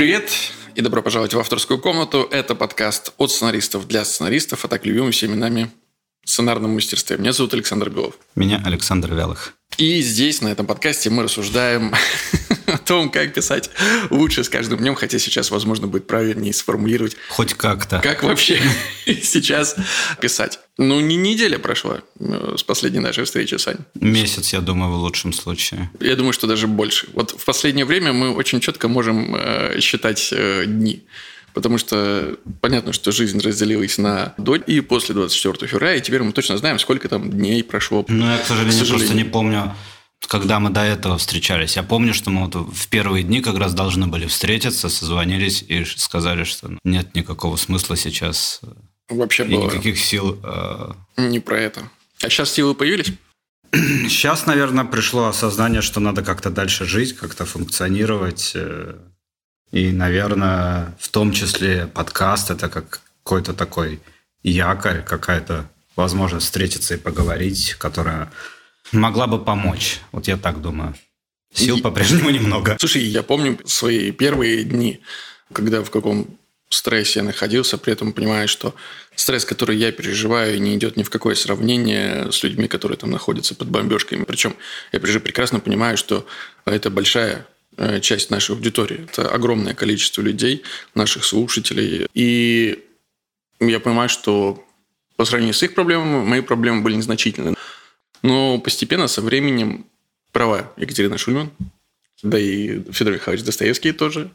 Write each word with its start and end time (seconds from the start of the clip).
Привет 0.00 0.32
и 0.74 0.80
добро 0.80 1.02
пожаловать 1.02 1.34
в 1.34 1.38
авторскую 1.38 1.78
комнату. 1.78 2.26
Это 2.30 2.54
подкаст 2.54 3.12
от 3.18 3.30
сценаристов 3.30 3.86
для 3.86 4.02
сценаристов, 4.06 4.64
а 4.64 4.68
так 4.68 4.86
любимым 4.86 5.12
всеми 5.12 5.34
нами 5.34 5.70
сценарном 6.24 6.70
мастерстве. 6.70 7.18
Меня 7.18 7.34
зовут 7.34 7.52
Александр 7.52 7.90
Белов. 7.90 8.14
Меня 8.34 8.62
Александр 8.64 9.12
Вялых. 9.12 9.52
И 9.76 10.00
здесь, 10.00 10.40
на 10.40 10.48
этом 10.48 10.66
подкасте, 10.66 11.10
мы 11.10 11.24
рассуждаем 11.24 11.94
о 12.66 12.78
том, 12.78 13.10
как 13.10 13.34
писать 13.34 13.68
лучше 14.08 14.42
с 14.42 14.48
каждым 14.48 14.78
днем, 14.78 14.94
хотя 14.94 15.18
сейчас, 15.18 15.50
возможно, 15.50 15.86
будет 15.86 16.06
правильнее 16.06 16.54
сформулировать. 16.54 17.16
Хоть 17.28 17.52
как-то. 17.52 18.00
Как 18.00 18.22
вообще 18.22 18.58
сейчас 19.04 19.76
писать. 20.18 20.60
Ну, 20.82 20.98
не 20.98 21.16
неделя 21.16 21.58
прошла 21.58 22.00
э, 22.18 22.54
с 22.56 22.62
последней 22.62 23.00
нашей 23.00 23.24
встречи, 23.24 23.56
Сань. 23.56 23.76
Месяц, 23.94 24.54
я 24.54 24.62
думаю, 24.62 24.90
в 24.90 24.96
лучшем 24.96 25.34
случае. 25.34 25.90
Я 26.00 26.16
думаю, 26.16 26.32
что 26.32 26.46
даже 26.46 26.68
больше. 26.68 27.06
Вот 27.12 27.32
в 27.32 27.44
последнее 27.44 27.84
время 27.84 28.14
мы 28.14 28.30
очень 28.30 28.60
четко 28.60 28.88
можем 28.88 29.36
э, 29.36 29.78
считать 29.80 30.30
э, 30.32 30.64
дни. 30.64 31.04
Потому 31.52 31.76
что 31.76 32.38
понятно, 32.62 32.94
что 32.94 33.12
жизнь 33.12 33.40
разделилась 33.40 33.98
на 33.98 34.32
до 34.38 34.54
и 34.54 34.80
после 34.80 35.14
24 35.14 35.70
февраля, 35.70 35.96
и 35.96 36.00
теперь 36.00 36.22
мы 36.22 36.32
точно 36.32 36.56
знаем, 36.56 36.78
сколько 36.78 37.10
там 37.10 37.30
дней 37.30 37.62
прошло. 37.62 38.06
Ну, 38.08 38.24
я, 38.30 38.38
к 38.38 38.46
сожалению, 38.46 38.72
к 38.72 38.78
сожалению. 38.78 38.98
просто 38.98 39.14
не 39.14 39.24
помню, 39.24 39.74
когда 40.28 40.60
мы 40.60 40.70
до 40.70 40.80
этого 40.80 41.18
встречались. 41.18 41.76
Я 41.76 41.82
помню, 41.82 42.14
что 42.14 42.30
мы 42.30 42.46
вот 42.46 42.54
в 42.54 42.88
первые 42.88 43.22
дни 43.22 43.42
как 43.42 43.58
раз 43.58 43.74
должны 43.74 44.06
были 44.06 44.26
встретиться, 44.26 44.88
созвонились 44.88 45.62
и 45.68 45.84
сказали, 45.84 46.44
что 46.44 46.70
нет 46.84 47.14
никакого 47.14 47.56
смысла 47.56 47.96
сейчас 47.98 48.62
Вообще 49.10 49.44
и 49.44 49.54
было 49.54 49.66
никаких 49.66 49.98
сил. 49.98 50.38
Э... 50.42 50.92
Не 51.16 51.40
про 51.40 51.60
это. 51.60 51.88
А 52.22 52.28
сейчас 52.30 52.52
силы 52.52 52.74
появились? 52.74 53.12
Сейчас, 53.72 54.46
наверное, 54.46 54.84
пришло 54.84 55.26
осознание, 55.26 55.80
что 55.80 56.00
надо 56.00 56.22
как-то 56.22 56.50
дальше 56.50 56.84
жить, 56.84 57.16
как-то 57.16 57.44
функционировать. 57.44 58.52
Э, 58.54 58.94
и, 59.70 59.92
наверное, 59.92 60.96
в 60.98 61.08
том 61.08 61.32
числе 61.32 61.86
подкаст– 61.86 62.50
это 62.52 62.68
как 62.68 63.00
какой-то 63.22 63.54
такой 63.54 64.00
якорь, 64.42 65.02
какая-то 65.02 65.70
возможность 65.94 66.46
встретиться 66.46 66.94
и 66.94 66.98
поговорить, 66.98 67.74
которая 67.78 68.32
могла 68.92 69.26
бы 69.26 69.38
помочь. 69.38 70.00
Вот 70.12 70.26
я 70.26 70.36
так 70.36 70.60
думаю. 70.60 70.94
Сил 71.54 71.78
и... 71.78 71.80
по-прежнему 71.80 72.30
немного. 72.30 72.76
Слушай, 72.80 73.02
я 73.02 73.22
помню 73.22 73.58
свои 73.66 74.10
первые 74.10 74.64
дни, 74.64 75.00
когда 75.52 75.82
в 75.82 75.90
каком 75.90 76.38
стрессе 76.74 77.20
я 77.20 77.24
находился, 77.24 77.78
при 77.78 77.92
этом 77.92 78.12
понимая, 78.12 78.46
что 78.46 78.74
стресс, 79.14 79.44
который 79.44 79.76
я 79.76 79.92
переживаю, 79.92 80.60
не 80.60 80.76
идет 80.76 80.96
ни 80.96 81.02
в 81.02 81.10
какое 81.10 81.34
сравнение 81.34 82.30
с 82.30 82.42
людьми, 82.42 82.68
которые 82.68 82.98
там 82.98 83.10
находятся 83.10 83.54
под 83.54 83.68
бомбежками. 83.68 84.24
Причем 84.24 84.54
я 84.92 85.00
прекрасно 85.00 85.60
понимаю, 85.60 85.96
что 85.96 86.26
это 86.64 86.90
большая 86.90 87.46
Э, 87.82 87.98
часть 88.00 88.30
нашей 88.30 88.54
аудитории. 88.54 89.06
Это 89.10 89.30
огромное 89.30 89.72
количество 89.72 90.20
людей, 90.20 90.62
наших 90.94 91.24
слушателей. 91.24 92.06
И 92.12 92.84
я 93.58 93.80
понимаю, 93.80 94.10
что 94.10 94.62
по 95.16 95.24
сравнению 95.24 95.54
с 95.54 95.62
их 95.62 95.74
проблемами, 95.74 96.22
мои 96.22 96.42
проблемы 96.42 96.82
были 96.82 96.96
незначительны. 96.96 97.54
Но 98.22 98.58
постепенно, 98.58 99.08
со 99.08 99.22
временем, 99.22 99.86
права 100.30 100.72
Екатерина 100.76 101.16
Шульман, 101.16 101.50
да 102.22 102.38
и 102.38 102.82
Федор 102.92 103.14
Михайлович 103.14 103.44
Достоевский 103.44 103.92
тоже. 103.92 104.30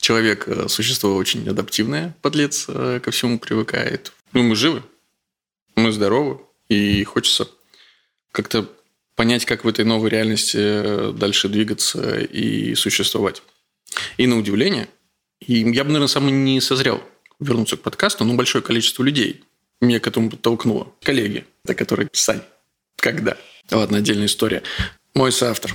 Человек, 0.00 0.48
э, 0.48 0.68
существо 0.68 1.14
очень 1.14 1.46
адаптивное, 1.48 2.16
подлец, 2.22 2.64
э, 2.68 3.00
ко 3.04 3.10
всему 3.10 3.38
привыкает. 3.38 4.12
Ну, 4.32 4.42
мы 4.42 4.56
живы, 4.56 4.82
мы 5.76 5.92
здоровы, 5.92 6.40
и 6.68 7.04
хочется 7.04 7.48
как-то 8.32 8.66
понять, 9.14 9.44
как 9.44 9.64
в 9.64 9.68
этой 9.68 9.84
новой 9.84 10.08
реальности 10.08 10.56
э, 10.58 11.12
дальше 11.12 11.48
двигаться 11.48 12.18
и 12.18 12.74
существовать. 12.74 13.42
И 14.16 14.26
на 14.26 14.38
удивление, 14.38 14.88
и 15.40 15.58
я 15.58 15.84
бы, 15.84 15.90
наверное, 15.90 16.06
сам 16.06 16.44
не 16.44 16.60
созрел 16.62 17.02
вернуться 17.38 17.76
к 17.76 17.82
подкасту, 17.82 18.24
но 18.24 18.34
большое 18.34 18.64
количество 18.64 19.02
людей 19.02 19.44
меня 19.82 20.00
к 20.00 20.06
этому 20.06 20.30
подтолкнуло. 20.30 20.94
Коллеги, 21.02 21.44
до 21.64 21.74
которых 21.74 22.08
Сань, 22.12 22.42
когда? 22.96 23.36
Ладно, 23.70 23.98
отдельная 23.98 24.26
история. 24.26 24.62
Мой 25.12 25.30
соавтор, 25.30 25.74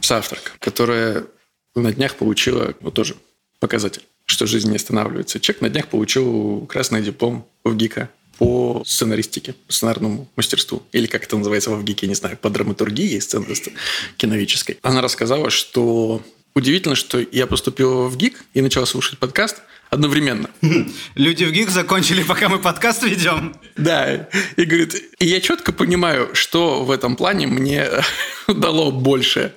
соавторка, 0.00 0.52
которая 0.60 1.26
на 1.74 1.92
днях 1.92 2.16
получила, 2.16 2.74
вот 2.80 2.94
тоже 2.94 3.16
показатель, 3.66 4.02
что 4.26 4.46
жизнь 4.46 4.70
не 4.70 4.76
останавливается. 4.76 5.40
Человек 5.40 5.62
на 5.62 5.68
днях 5.68 5.88
получил 5.88 6.66
красный 6.66 7.02
диплом 7.02 7.44
в 7.64 7.74
ГИКа 7.74 8.08
по 8.38 8.84
сценаристике, 8.86 9.54
по 9.66 9.72
сценарному 9.72 10.28
мастерству. 10.36 10.84
Или 10.92 11.06
как 11.06 11.24
это 11.24 11.36
называется 11.36 11.70
в 11.70 11.82
ГИКе, 11.82 12.06
не 12.06 12.14
знаю, 12.14 12.36
по 12.36 12.48
драматургии 12.48 13.18
сценариста 13.18 13.72
киновической. 14.18 14.78
Она 14.82 15.00
рассказала, 15.00 15.50
что 15.50 16.22
удивительно, 16.54 16.94
что 16.94 17.18
я 17.18 17.48
поступил 17.48 18.08
в 18.08 18.16
ГИК 18.16 18.44
и 18.54 18.60
начал 18.60 18.86
слушать 18.86 19.18
подкаст– 19.18 19.56
одновременно. 19.90 20.50
Люди 21.14 21.44
в 21.44 21.52
ГИК 21.52 21.70
закончили, 21.70 22.22
пока 22.22 22.48
мы 22.48 22.58
подкаст 22.58 23.02
ведем. 23.02 23.54
Да. 23.76 24.28
И 24.56 24.64
говорит, 24.64 24.94
и 25.18 25.26
я 25.26 25.40
четко 25.40 25.72
понимаю, 25.72 26.30
что 26.34 26.84
в 26.84 26.90
этом 26.90 27.16
плане 27.16 27.46
мне 27.46 27.88
дало 28.48 28.90
больше 28.90 29.54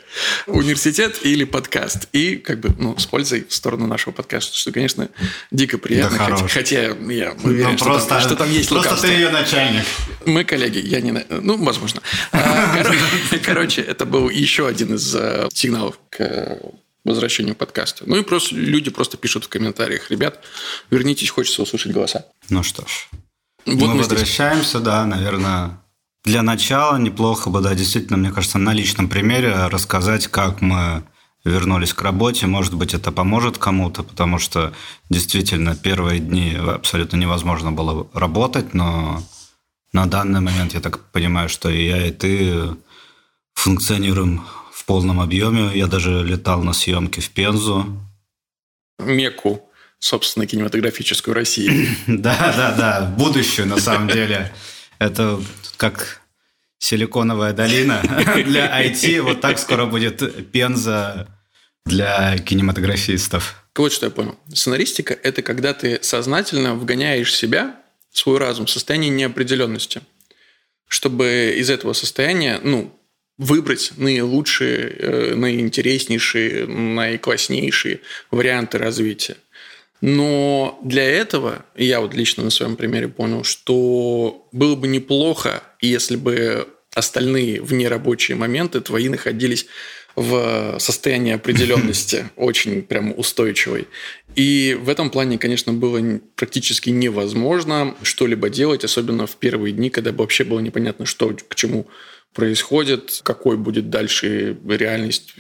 университет 0.47 1.19
или 1.23 1.43
подкаст. 1.43 2.07
И 2.13 2.35
как 2.35 2.59
бы, 2.59 2.73
ну, 2.77 2.97
с 2.97 3.05
пользой 3.05 3.45
в 3.47 3.53
сторону 3.53 3.87
нашего 3.87 4.13
подкаста, 4.13 4.55
что, 4.57 4.71
конечно, 4.71 5.09
дико 5.51 5.77
приятно. 5.77 6.17
Да 6.17 6.25
хотя, 6.25 6.47
хотя 6.47 6.83
я 6.83 6.91
уверен, 6.91 7.71
ну, 7.71 7.77
что, 7.77 7.85
просто, 7.85 8.09
там, 8.09 8.21
что 8.21 8.35
там 8.35 8.51
есть 8.51 8.69
Просто 8.69 8.89
лукавство. 8.89 9.09
ты 9.09 9.15
ее 9.15 9.29
начальник. 9.29 9.85
Мы 10.25 10.43
коллеги, 10.43 10.79
я 10.79 11.01
не... 11.01 11.11
Ну, 11.29 11.57
возможно. 11.63 12.01
А, 12.31 12.83
короче, 13.43 13.81
это 13.81 14.05
был 14.05 14.29
еще 14.29 14.67
один 14.67 14.95
из 14.95 15.15
э, 15.15 15.47
сигналов 15.53 15.99
к 16.09 16.57
возвращению 17.05 17.55
подкаста. 17.55 18.03
Ну 18.05 18.17
и 18.17 18.23
просто 18.23 18.55
люди 18.55 18.89
просто 18.89 19.17
пишут 19.17 19.45
в 19.45 19.49
комментариях, 19.49 20.11
ребят, 20.11 20.43
вернитесь, 20.89 21.29
хочется 21.29 21.61
услышать 21.61 21.91
голоса. 21.91 22.25
Ну 22.49 22.63
что 22.63 22.83
ж, 22.83 23.09
вот 23.65 23.75
мы, 23.75 23.87
мы 23.87 23.97
возвращаемся, 23.97 24.69
здесь. 24.69 24.83
да, 24.83 25.05
наверное, 25.05 25.79
для 26.23 26.41
начала 26.41 26.97
неплохо 26.97 27.49
бы, 27.49 27.61
да, 27.61 27.73
действительно, 27.73 28.17
мне 28.17 28.31
кажется, 28.31 28.57
на 28.57 28.73
личном 28.73 29.09
примере 29.09 29.67
рассказать, 29.67 30.27
как 30.27 30.61
мы 30.61 31.03
вернулись 31.45 31.93
к 31.93 32.01
работе. 32.01 32.47
Может 32.47 32.73
быть, 32.73 32.93
это 32.93 33.11
поможет 33.11 33.57
кому-то, 33.57 34.03
потому 34.03 34.39
что 34.39 34.73
действительно 35.09 35.75
первые 35.75 36.19
дни 36.19 36.53
абсолютно 36.55 37.17
невозможно 37.17 37.71
было 37.71 38.07
работать, 38.13 38.73
но 38.73 39.23
на 39.93 40.05
данный 40.05 40.41
момент 40.41 40.73
я 40.73 40.81
так 40.81 40.99
понимаю, 41.11 41.49
что 41.49 41.69
и 41.69 41.87
я, 41.87 42.05
и 42.05 42.11
ты 42.11 42.75
функционируем 43.53 44.43
полном 44.89 45.21
объеме. 45.21 45.69
Я 45.77 45.85
даже 45.85 46.23
летал 46.23 46.63
на 46.63 46.73
съемки 46.73 47.19
в 47.19 47.29
Пензу. 47.29 47.85
Мекку, 48.97 49.69
собственно, 49.99 50.47
кинематографическую 50.47 51.35
России. 51.35 51.87
Да, 52.07 52.53
да, 52.57 52.75
да, 52.75 53.05
будущее 53.05 53.67
на 53.67 53.79
самом 53.79 54.07
деле. 54.07 54.51
Это 54.97 55.39
как 55.77 56.21
Силиконовая 56.79 57.53
долина 57.53 58.01
для 58.47 58.83
IT. 58.83 59.21
Вот 59.21 59.41
так 59.41 59.59
скоро 59.59 59.85
будет 59.85 60.51
Пенза 60.51 61.27
для 61.85 62.39
кинематографистов. 62.39 63.63
Вот 63.75 63.93
что 63.93 64.07
я 64.07 64.11
понял. 64.11 64.39
Сценаристика– 64.51 65.13
это 65.23 65.43
когда 65.43 65.75
ты 65.75 65.99
сознательно 66.01 66.73
вгоняешь 66.73 67.35
себя, 67.35 67.75
свой 68.11 68.39
разум, 68.39 68.65
в 68.65 68.71
состояние 68.71 69.11
неопределенности, 69.11 70.01
чтобы 70.87 71.53
из 71.55 71.69
этого 71.69 71.93
состояния, 71.93 72.59
ну, 72.63 72.98
выбрать 73.39 73.93
наилучшие, 73.97 74.95
э, 74.99 75.35
наиинтереснейшие, 75.35 76.67
наикласснейшие 76.67 78.01
варианты 78.29 78.77
развития. 78.77 79.37
Но 80.01 80.79
для 80.83 81.03
этого, 81.03 81.65
я 81.75 82.01
вот 82.01 82.13
лично 82.13 82.43
на 82.43 82.51
своем 82.51 82.75
примере 82.75 83.07
понял, 83.07 83.43
что 83.43 84.47
было 84.51 84.75
бы 84.75 84.87
неплохо, 84.87 85.63
если 85.81 86.17
бы 86.17 86.67
остальные 86.93 87.61
внерабочие 87.61 88.35
моменты 88.35 88.81
твои 88.81 89.07
находились 89.07 89.67
в 90.15 90.77
состоянии 90.79 91.33
определенности 91.33 92.29
очень 92.35 92.81
прям 92.81 93.13
устойчивой. 93.17 93.87
И 94.35 94.77
в 94.81 94.89
этом 94.89 95.09
плане, 95.09 95.37
конечно, 95.37 95.71
было 95.71 96.19
практически 96.35 96.89
невозможно 96.89 97.95
что-либо 98.01 98.49
делать, 98.49 98.83
особенно 98.83 99.27
в 99.27 99.37
первые 99.37 99.73
дни, 99.73 99.89
когда 99.89 100.11
вообще 100.11 100.43
было 100.43 100.59
непонятно, 100.59 101.05
что 101.05 101.33
к 101.47 101.55
чему 101.55 101.87
происходит, 102.33 103.21
какой 103.23 103.57
будет 103.57 103.89
дальше 103.89 104.57
реальность, 104.67 105.33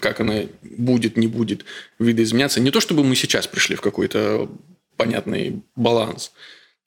как 0.00 0.20
она 0.20 0.42
будет, 0.62 1.16
не 1.16 1.26
будет 1.26 1.64
видоизменяться. 1.98 2.60
Не 2.60 2.70
то, 2.70 2.80
чтобы 2.80 3.04
мы 3.04 3.14
сейчас 3.16 3.46
пришли 3.46 3.76
в 3.76 3.80
какой-то 3.80 4.50
понятный 4.96 5.62
баланс, 5.76 6.32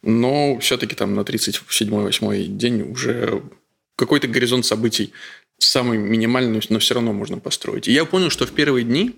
но 0.02 0.58
все-таки 0.60 0.96
там 0.96 1.16
на 1.16 1.22
37-8 1.22 2.48
день 2.48 2.82
уже 2.84 3.44
какой-то 3.96 4.28
горизонт 4.28 4.66
событий 4.66 5.12
самый 5.58 5.98
минимальный, 5.98 6.62
но 6.70 6.80
все 6.80 6.94
равно 6.94 7.14
можно 7.14 7.40
построить. 7.40 7.88
И 7.88 7.92
я 7.92 8.06
понял, 8.06 8.30
что 8.30 8.46
в 8.46 8.52
первые 8.52 8.84
дни 8.84 9.16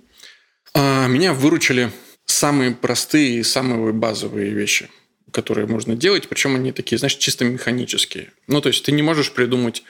а, 0.74 1.08
меня 1.08 1.34
выручили 1.34 1.92
самые 2.26 2.72
простые, 2.72 3.44
самые 3.44 3.92
базовые 3.92 4.52
вещи, 4.52 4.90
которые 5.32 5.68
можно 5.68 5.96
делать, 5.96 6.28
причем 6.28 6.56
они 6.56 6.72
такие, 6.72 6.98
знаешь, 6.98 7.16
чисто 7.16 7.44
механические. 7.44 8.32
Ну, 8.48 8.62
то 8.62 8.70
есть 8.70 8.86
ты 8.86 8.92
не 8.92 9.02
можешь 9.02 9.32
придумать 9.34 9.84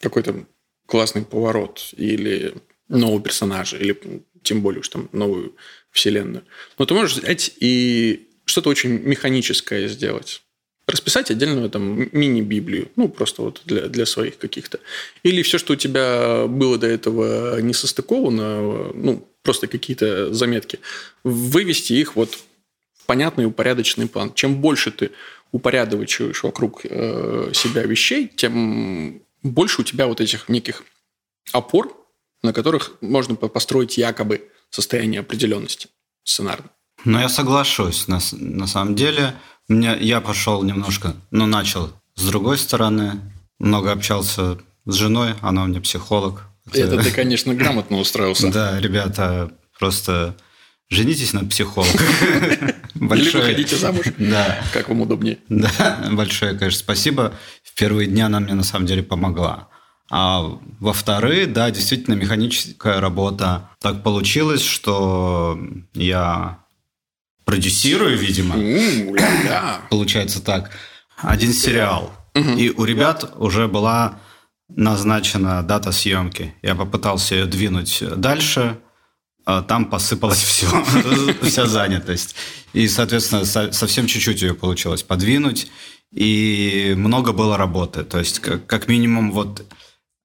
какой-то 0.00 0.44
классный 0.86 1.22
поворот 1.22 1.90
или 1.96 2.54
нового 2.88 3.22
персонажа 3.22 3.76
или 3.76 3.96
тем 4.42 4.62
более 4.62 4.80
уж 4.80 4.88
там 4.88 5.08
новую 5.12 5.54
вселенную. 5.90 6.44
Но 6.78 6.86
ты 6.86 6.94
можешь 6.94 7.18
взять 7.18 7.52
и 7.60 8.28
что-то 8.44 8.70
очень 8.70 8.90
механическое 8.90 9.88
сделать. 9.88 10.42
Расписать 10.86 11.30
отдельную 11.30 11.70
там 11.70 12.08
мини-библию, 12.10 12.90
ну, 12.96 13.08
просто 13.08 13.42
вот 13.42 13.62
для, 13.64 13.86
для 13.86 14.06
своих 14.06 14.38
каких-то. 14.38 14.80
Или 15.22 15.42
все, 15.42 15.58
что 15.58 15.74
у 15.74 15.76
тебя 15.76 16.46
было 16.48 16.78
до 16.78 16.88
этого 16.88 17.60
не 17.60 17.74
состыковано, 17.74 18.92
ну, 18.92 19.28
просто 19.42 19.68
какие-то 19.68 20.34
заметки, 20.34 20.80
вывести 21.22 21.92
их 21.92 22.16
вот 22.16 22.34
в 22.34 23.06
понятный 23.06 23.46
упорядоченный 23.46 24.08
план. 24.08 24.34
Чем 24.34 24.60
больше 24.60 24.90
ты 24.90 25.12
упорядочиваешь 25.52 26.42
вокруг 26.42 26.80
э, 26.84 27.52
себя 27.54 27.82
вещей, 27.82 28.28
тем 28.34 29.22
больше 29.42 29.80
у 29.80 29.84
тебя 29.84 30.06
вот 30.06 30.20
этих 30.20 30.48
неких 30.48 30.82
опор, 31.52 31.96
на 32.42 32.52
которых 32.52 32.92
можно 33.00 33.34
построить 33.34 33.98
якобы 33.98 34.48
состояние 34.70 35.20
определенности 35.20 35.88
сценарно. 36.24 36.70
Ну, 37.04 37.18
я 37.18 37.28
соглашусь. 37.28 38.08
На, 38.08 38.20
на 38.32 38.66
самом 38.66 38.94
деле, 38.94 39.34
мне, 39.68 39.96
я 40.00 40.20
пошел 40.20 40.62
немножко, 40.62 41.14
ну, 41.30 41.46
начал 41.46 41.92
с 42.14 42.26
другой 42.26 42.58
стороны. 42.58 43.20
Много 43.58 43.92
общался 43.92 44.58
с 44.86 44.94
женой, 44.94 45.34
она 45.42 45.64
у 45.64 45.66
меня 45.66 45.80
психолог. 45.80 46.42
Это 46.72 47.02
ты, 47.02 47.10
конечно, 47.10 47.54
грамотно 47.54 47.98
устроился. 47.98 48.50
Да, 48.50 48.80
ребята, 48.80 49.50
просто 49.78 50.36
женитесь 50.88 51.32
на 51.32 51.44
психолога. 51.44 51.90
Или 52.94 53.30
выходите 53.30 53.76
замуж, 53.76 54.06
да. 54.18 54.62
как 54.72 54.88
вам 54.88 55.02
удобнее. 55.02 55.38
Да, 55.48 56.08
большое, 56.12 56.56
конечно, 56.58 56.80
спасибо. 56.80 57.34
В 57.72 57.78
первые 57.78 58.08
дни 58.08 58.20
она 58.20 58.40
мне 58.40 58.54
на 58.54 58.64
самом 58.64 58.86
деле 58.86 59.02
помогла. 59.02 59.68
А 60.10 60.58
во-вторых, 60.80 61.52
да, 61.52 61.70
действительно 61.70 62.14
механическая 62.14 63.00
работа. 63.00 63.70
Так 63.80 64.02
получилось, 64.02 64.62
что 64.62 65.58
я 65.94 66.64
продюсирую, 67.44 68.18
видимо. 68.18 68.56
Получается 69.88 70.42
так. 70.42 70.70
Один 71.16 71.52
сериал. 71.52 72.12
И 72.34 72.70
у 72.70 72.84
ребят 72.84 73.32
уже 73.36 73.68
была 73.68 74.18
назначена 74.68 75.62
дата 75.62 75.92
съемки. 75.92 76.54
Я 76.62 76.74
попытался 76.74 77.34
ее 77.34 77.46
двинуть 77.46 78.02
дальше, 78.16 78.78
а 79.44 79.62
там 79.62 79.86
посыпалось 79.86 80.42
все, 80.42 80.66
вся 81.42 81.66
занятость. 81.66 82.34
И, 82.72 82.88
соответственно, 82.88 83.44
совсем 83.44 84.06
чуть-чуть 84.06 84.42
ее 84.42 84.54
получилось 84.54 85.02
подвинуть, 85.02 85.70
и 86.12 86.94
много 86.96 87.32
было 87.32 87.56
работы. 87.56 88.04
То 88.04 88.18
есть, 88.18 88.40
как, 88.40 88.66
как 88.66 88.88
минимум, 88.88 89.32
вот 89.32 89.64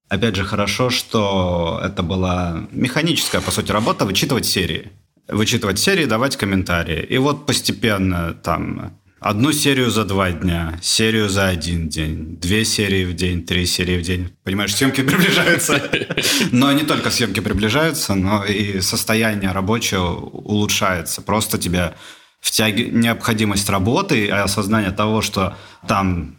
Опять 0.08 0.36
же, 0.36 0.44
хорошо, 0.44 0.92
что 0.92 1.82
это 1.84 2.04
была 2.04 2.68
механическая, 2.72 3.42
по 3.42 3.52
сути, 3.52 3.72
работа 3.72 4.06
вычитывать 4.06 4.46
серии. 4.46 4.92
Вычитывать 5.28 5.80
серии, 5.80 6.06
давать 6.06 6.38
комментарии. 6.38 7.04
И 7.04 7.18
вот 7.18 7.48
постепенно 7.48 8.34
там 8.34 9.00
одну 9.20 9.52
серию 9.52 9.90
за 9.90 10.06
два 10.06 10.32
дня, 10.32 10.78
серию 10.84 11.28
за 11.28 11.48
один 11.48 11.90
день, 11.90 12.38
две 12.40 12.64
серии 12.66 13.06
в 13.06 13.16
день, 13.16 13.44
три 13.44 13.66
серии 13.66 13.98
в 13.98 14.04
день. 14.04 14.30
Понимаешь, 14.44 14.76
съемки 14.76 15.02
приближаются. 15.02 15.82
Но 16.52 16.72
не 16.72 16.84
только 16.84 17.10
съемки 17.10 17.40
приближаются, 17.40 18.14
но 18.14 18.46
и 18.46 18.82
состояние 18.82 19.52
рабочее 19.52 20.02
улучшается. 20.02 21.24
Просто 21.24 21.58
тебя 21.58 21.96
втягивает 22.46 22.94
необходимость 22.94 23.68
работы 23.70 24.28
и 24.28 24.30
осознание 24.30 24.92
того, 24.92 25.24
что 25.24 25.58
там 25.88 26.36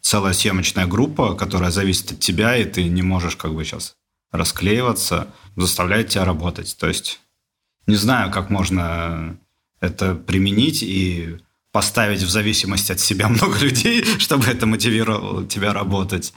целая 0.00 0.32
съемочная 0.32 0.86
группа, 0.86 1.36
которая 1.36 1.70
зависит 1.70 2.10
от 2.10 2.18
тебя, 2.18 2.56
и 2.56 2.64
ты 2.64 2.82
не 2.88 3.02
можешь 3.02 3.36
как 3.36 3.54
бы 3.54 3.64
сейчас 3.64 3.94
расклеиваться, 4.32 5.28
заставляет 5.54 6.08
тебя 6.08 6.24
работать. 6.24 6.76
То 6.76 6.88
есть 6.88 7.20
не 7.86 7.94
знаю, 7.94 8.32
как 8.32 8.50
можно 8.50 9.38
это 9.80 10.16
применить 10.16 10.82
и 10.82 11.36
поставить 11.70 12.22
в 12.22 12.30
зависимости 12.30 12.90
от 12.90 12.98
себя 12.98 13.28
много 13.36 13.56
людей, 13.60 14.04
чтобы 14.18 14.46
это 14.46 14.66
мотивировало 14.66 15.46
тебя 15.46 15.72
работать. 15.72 16.34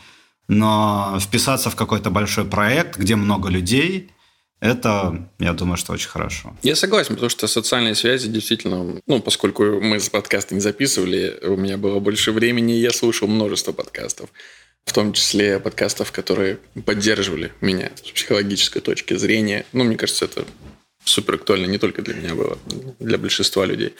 Но 0.47 1.17
вписаться 1.19 1.71
в 1.71 1.75
какой-то 1.75 2.11
большой 2.11 2.45
проект, 2.45 2.99
где 2.99 3.15
много 3.15 3.49
людей, 3.49 4.11
это, 4.59 5.29
я 5.39 5.53
думаю, 5.53 5.77
что 5.77 5.93
очень 5.93 6.09
хорошо. 6.09 6.55
Я 6.63 6.75
согласен, 6.75 7.13
потому 7.15 7.29
что 7.29 7.47
социальные 7.47 7.95
связи 7.95 8.27
действительно, 8.27 8.99
ну, 9.05 9.21
поскольку 9.21 9.63
мы 9.79 9.99
с 9.99 10.09
подкаста 10.09 10.55
не 10.55 10.61
записывали, 10.61 11.37
у 11.43 11.57
меня 11.57 11.77
было 11.77 11.99
больше 11.99 12.31
времени, 12.31 12.71
я 12.71 12.91
слушал 12.91 13.27
множество 13.27 13.71
подкастов, 13.71 14.29
в 14.85 14.93
том 14.93 15.13
числе 15.13 15.59
подкастов, 15.59 16.11
которые 16.11 16.57
поддерживали 16.85 17.51
меня 17.61 17.91
с 17.95 18.09
психологической 18.09 18.81
точки 18.81 19.15
зрения. 19.15 19.65
Ну, 19.73 19.83
мне 19.83 19.95
кажется, 19.95 20.25
это 20.25 20.45
супер 21.03 21.35
актуально 21.35 21.67
не 21.67 21.77
только 21.77 22.01
для 22.01 22.15
меня 22.15 22.33
было, 22.33 22.57
для 22.99 23.17
большинства 23.17 23.65
людей. 23.65 23.93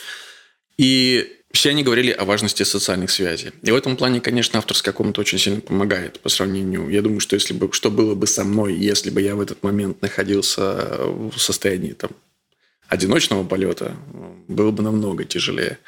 И 0.77 1.33
все 1.51 1.71
они 1.71 1.83
говорили 1.83 2.11
о 2.11 2.25
важности 2.25 2.63
социальных 2.63 3.09
связей. 3.09 3.51
И 3.63 3.71
в 3.71 3.75
этом 3.75 3.97
плане, 3.97 4.21
конечно, 4.21 4.59
авторская 4.59 4.93
комната 4.93 5.21
очень 5.21 5.39
сильно 5.39 5.61
помогает 5.61 6.19
по 6.19 6.29
сравнению. 6.29 6.89
Я 6.89 7.01
думаю, 7.01 7.19
что 7.19 7.35
если 7.35 7.53
бы 7.53 7.71
что 7.73 7.89
было 7.89 8.13
бы 8.15 8.27
со 8.27 8.43
мной, 8.43 8.75
если 8.75 9.09
бы 9.09 9.21
я 9.21 9.35
в 9.35 9.41
этот 9.41 9.63
момент 9.63 10.01
находился 10.01 11.05
в 11.05 11.37
состоянии 11.37 11.93
там, 11.93 12.11
одиночного 12.87 13.43
полета, 13.43 13.95
было 14.47 14.71
бы 14.71 14.83
намного 14.83 15.25
тяжелее. 15.25 15.79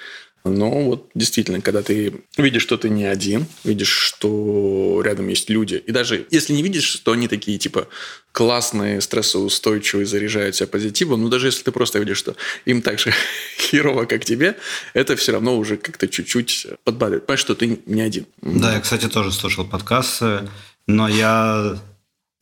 Но 0.46 0.70
вот 0.84 1.10
действительно, 1.16 1.62
когда 1.62 1.82
ты 1.82 2.22
видишь, 2.38 2.62
что 2.62 2.78
ты 2.78 2.90
не 2.90 3.06
один, 3.06 3.46
видишь, 3.64 3.90
что 3.90 5.02
рядом 5.04 5.28
есть 5.28 5.50
люди, 5.50 5.76
и 5.86 5.92
даже 5.92 6.26
если 6.32 6.54
не 6.54 6.64
видишь, 6.64 6.86
что 6.86 7.12
они 7.12 7.28
такие 7.28 7.58
типа 7.58 7.88
классные, 8.32 9.02
стрессоустойчивые, 9.02 10.06
заряжают 10.06 10.56
себя 10.56 10.68
позитивом, 10.68 11.24
но 11.24 11.30
даже 11.30 11.48
если 11.48 11.64
ты 11.64 11.72
просто 11.72 12.00
видишь, 12.00 12.18
что 12.18 12.36
им 12.66 12.82
так 12.82 13.00
же 13.00 13.14
херово, 13.58 14.06
как 14.06 14.24
тебе, 14.24 14.58
это 14.94 15.16
все 15.16 15.34
равно 15.34 15.58
уже 15.58 15.78
как-то 15.78 16.08
чуть-чуть 16.08 16.68
подбадривает. 16.84 17.26
Понимаешь, 17.26 17.42
что 17.42 17.56
ты 17.56 17.80
не 17.86 18.02
один. 18.02 18.26
Да, 18.42 18.74
я, 18.74 18.80
кстати, 18.80 19.08
тоже 19.08 19.32
слушал 19.32 19.66
подкасты, 19.66 20.50
но 20.88 21.08
я 21.08 21.80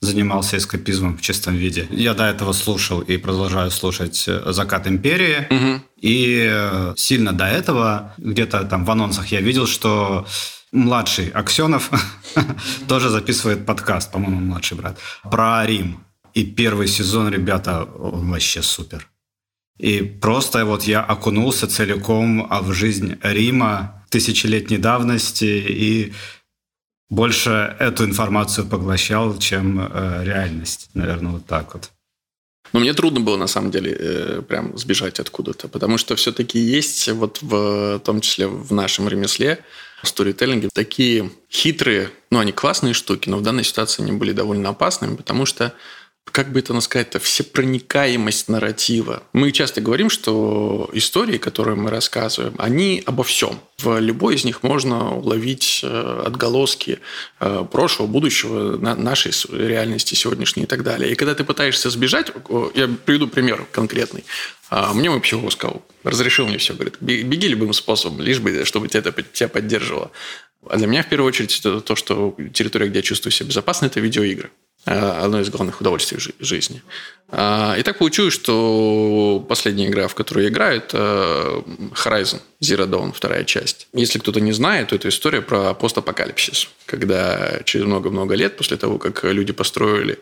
занимался 0.01 0.57
эскапизмом 0.57 1.17
в 1.17 1.21
чистом 1.21 1.55
виде. 1.55 1.87
Я 1.89 2.13
до 2.13 2.25
этого 2.25 2.53
слушал 2.53 3.01
и 3.01 3.17
продолжаю 3.17 3.71
слушать 3.71 4.25
э, 4.27 4.51
«Закат 4.51 4.87
империи». 4.87 5.47
Угу. 5.49 5.81
И 6.01 6.47
э, 6.49 6.93
сильно 6.95 7.33
до 7.33 7.45
этого, 7.45 8.13
где-то 8.17 8.63
там 8.65 8.85
в 8.85 8.91
анонсах 8.91 9.27
я 9.31 9.41
видел, 9.41 9.65
что 9.65 10.27
младший 10.71 11.29
Аксенов 11.29 11.89
тоже 12.87 13.09
записывает 13.09 13.65
подкаст, 13.65 14.11
по-моему, 14.11 14.39
младший 14.39 14.77
брат, 14.77 14.97
про 15.23 15.65
Рим. 15.65 16.03
И 16.35 16.43
первый 16.43 16.87
сезон, 16.87 17.29
ребята, 17.29 17.87
вообще 17.95 18.61
супер. 18.61 19.07
И 19.79 20.01
просто 20.01 20.65
вот 20.65 20.83
я 20.83 21.01
окунулся 21.01 21.67
целиком 21.67 22.47
в 22.49 22.73
жизнь 22.73 23.17
Рима 23.23 24.03
тысячелетней 24.09 24.77
давности 24.77 25.45
и 25.45 26.13
больше 27.09 27.75
эту 27.79 28.05
информацию 28.05 28.67
поглощал, 28.67 29.37
чем 29.37 29.79
э, 29.79 30.23
реальность. 30.23 30.89
Наверное, 30.93 31.33
вот 31.33 31.45
так 31.45 31.73
вот. 31.73 31.91
Но 32.73 32.81
мне 32.81 32.93
трудно 32.93 33.21
было, 33.21 33.37
на 33.37 33.47
самом 33.47 33.71
деле, 33.71 33.95
э, 33.97 34.41
прям 34.47 34.77
сбежать 34.77 35.19
откуда-то, 35.19 35.67
потому 35.69 35.97
что 35.97 36.15
все-таки 36.15 36.59
есть, 36.59 37.07
вот 37.09 37.41
в, 37.41 37.97
в 37.97 37.99
том 37.99 38.19
числе 38.19 38.47
в 38.47 38.73
нашем 38.73 39.07
ремесле, 39.07 39.59
в 40.03 40.07
сторителлинге, 40.07 40.69
такие 40.73 41.31
хитрые, 41.49 42.11
ну, 42.29 42.39
они 42.39 42.51
классные 42.51 42.93
штуки, 42.93 43.29
но 43.29 43.37
в 43.37 43.41
данной 43.41 43.63
ситуации 43.63 44.03
они 44.03 44.11
были 44.11 44.31
довольно 44.31 44.69
опасными, 44.69 45.15
потому 45.15 45.45
что 45.45 45.73
как 46.31 46.51
бы 46.51 46.59
это 46.59 46.79
сказать-то, 46.81 47.19
всепроникаемость 47.19 48.49
нарратива. 48.49 49.23
Мы 49.33 49.51
часто 49.51 49.81
говорим, 49.81 50.09
что 50.09 50.89
истории, 50.93 51.37
которые 51.37 51.75
мы 51.75 51.89
рассказываем, 51.89 52.55
они 52.57 53.01
обо 53.05 53.23
всем. 53.23 53.59
В 53.79 53.99
любой 53.99 54.35
из 54.35 54.43
них 54.43 54.63
можно 54.63 55.15
уловить 55.15 55.81
э, 55.83 56.23
отголоски 56.25 56.99
э, 57.39 57.65
прошлого, 57.71 58.07
будущего, 58.07 58.77
нашей 58.77 59.31
реальности 59.51 60.15
сегодняшней 60.15 60.63
и 60.63 60.65
так 60.65 60.83
далее. 60.83 61.11
И 61.11 61.15
когда 61.15 61.35
ты 61.35 61.43
пытаешься 61.43 61.89
сбежать, 61.89 62.31
я 62.75 62.89
приведу 63.05 63.27
пример 63.27 63.65
конкретный. 63.71 64.25
А, 64.69 64.93
мне 64.93 65.09
мой 65.09 65.21
психолог 65.21 65.51
сказал, 65.51 65.85
разрешил 66.03 66.47
мне 66.47 66.57
все, 66.57 66.73
говорит, 66.73 66.97
беги 66.99 67.47
любым 67.47 67.73
способом, 67.73 68.21
лишь 68.21 68.39
бы, 68.39 68.65
чтобы 68.65 68.87
тебя, 68.87 69.11
тебя 69.11 69.49
поддерживало. 69.49 70.11
А 70.69 70.77
для 70.77 70.87
меня, 70.87 71.03
в 71.03 71.09
первую 71.09 71.27
очередь, 71.27 71.57
это 71.59 71.81
то, 71.81 71.95
что 71.95 72.35
территория, 72.53 72.87
где 72.87 72.99
я 72.99 73.03
чувствую 73.03 73.31
себя 73.31 73.47
безопасно, 73.47 73.85
это 73.85 73.99
видеоигры. 73.99 74.51
Э, 74.87 75.23
одно 75.25 75.41
из 75.41 75.49
главных 75.49 75.81
удовольствий 75.81 76.17
жизни. 76.39 76.81
А, 77.29 77.75
и 77.77 77.83
так 77.83 77.97
получилось, 77.97 78.33
что 78.33 79.45
последняя 79.49 79.87
игра, 79.87 80.07
в 80.07 80.15
которую 80.15 80.45
я 80.45 80.49
играю, 80.49 80.77
это 80.77 81.61
Horizon 81.91 82.39
Zero 82.61 82.87
Dawn, 82.87 83.11
вторая 83.13 83.43
часть. 83.43 83.89
Если 83.91 84.17
кто-то 84.17 84.39
не 84.39 84.53
знает, 84.53 84.87
то 84.87 84.95
это 84.95 85.09
история 85.09 85.41
про 85.41 85.73
постапокалипсис, 85.73 86.69
когда 86.85 87.59
через 87.65 87.85
много-много 87.85 88.35
лет 88.35 88.55
после 88.55 88.77
того, 88.77 88.97
как 88.97 89.25
люди 89.25 89.51
построили 89.51 90.19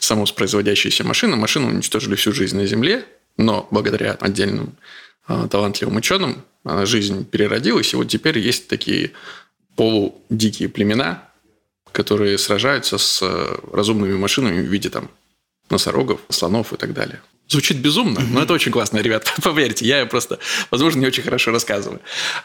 самовоспроизводящиеся 0.00 1.04
машины, 1.04 1.36
машины 1.36 1.68
уничтожили 1.68 2.16
всю 2.16 2.32
жизнь 2.32 2.56
на 2.56 2.66
Земле, 2.66 3.04
но 3.36 3.68
благодаря 3.70 4.14
отдельным 4.14 4.74
а, 5.28 5.46
талантливым 5.46 5.94
ученым 5.94 6.44
жизнь 6.64 7.24
переродилась, 7.24 7.92
и 7.92 7.96
вот 7.96 8.08
теперь 8.08 8.40
есть 8.40 8.66
такие 8.66 9.12
полудикие 9.76 10.68
племена, 10.68 11.27
которые 11.92 12.38
сражаются 12.38 12.98
с 12.98 13.20
э, 13.22 13.56
разумными 13.72 14.16
машинами 14.16 14.60
в 14.60 14.70
виде 14.70 14.90
там 14.90 15.10
носорогов, 15.70 16.20
слонов 16.28 16.72
и 16.72 16.76
так 16.76 16.92
далее. 16.94 17.20
Звучит 17.48 17.78
безумно, 17.78 18.20
но 18.30 18.42
это 18.42 18.52
очень 18.52 18.72
классно, 18.72 18.98
ребят. 18.98 19.32
Поверьте, 19.42 19.86
я 19.86 20.04
просто, 20.06 20.38
возможно, 20.70 21.00
не 21.00 21.06
очень 21.06 21.22
хорошо 21.22 21.50
рассказываю. 21.50 22.00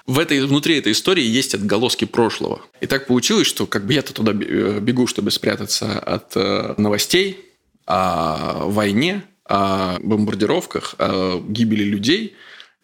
В 0.07 0.17
этой, 0.17 0.41
внутри 0.45 0.77
этой 0.77 0.93
истории 0.93 1.23
есть 1.23 1.53
отголоски 1.55 2.05
прошлого. 2.05 2.61
И 2.79 2.87
так 2.87 3.07
получилось, 3.07 3.47
что 3.47 3.65
как 3.65 3.85
бы 3.85 3.93
я-то 3.93 4.13
туда 4.13 4.31
э, 4.31 4.79
бегу, 4.79 5.07
чтобы 5.07 5.31
спрятаться 5.31 5.99
от 5.99 6.31
э, 6.35 6.75
новостей 6.77 7.49
о 7.85 8.65
войне, 8.67 9.23
о 9.45 9.99
бомбардировках, 9.99 10.95
о 10.97 11.43
гибели 11.47 11.83
людей. 11.83 12.35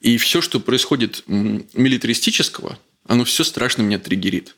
И 0.01 0.17
все, 0.17 0.41
что 0.41 0.59
происходит 0.59 1.23
милитаристического, 1.27 2.77
оно 3.05 3.23
все 3.23 3.43
страшно 3.43 3.81
меня 3.81 3.99
триггерит. 3.99 4.55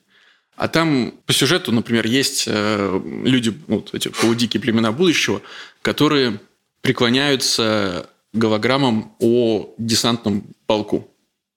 А 0.61 0.67
там 0.67 1.15
по 1.25 1.33
сюжету, 1.33 1.71
например, 1.71 2.05
есть 2.05 2.43
э, 2.45 3.01
люди, 3.25 3.51
вот 3.65 3.95
эти 3.95 4.09
полудикие 4.09 4.61
племена 4.61 4.91
будущего, 4.91 5.41
которые 5.81 6.39
преклоняются 6.81 8.07
голограммам 8.31 9.15
о 9.17 9.73
десантном 9.79 10.43
полку 10.67 11.09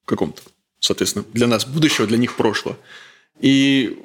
каком-то, 0.05 0.41
соответственно, 0.79 1.23
для 1.33 1.45
нас 1.45 1.67
будущего, 1.67 2.07
для 2.07 2.17
них 2.17 2.35
прошлого. 2.35 2.79
И 3.39 3.99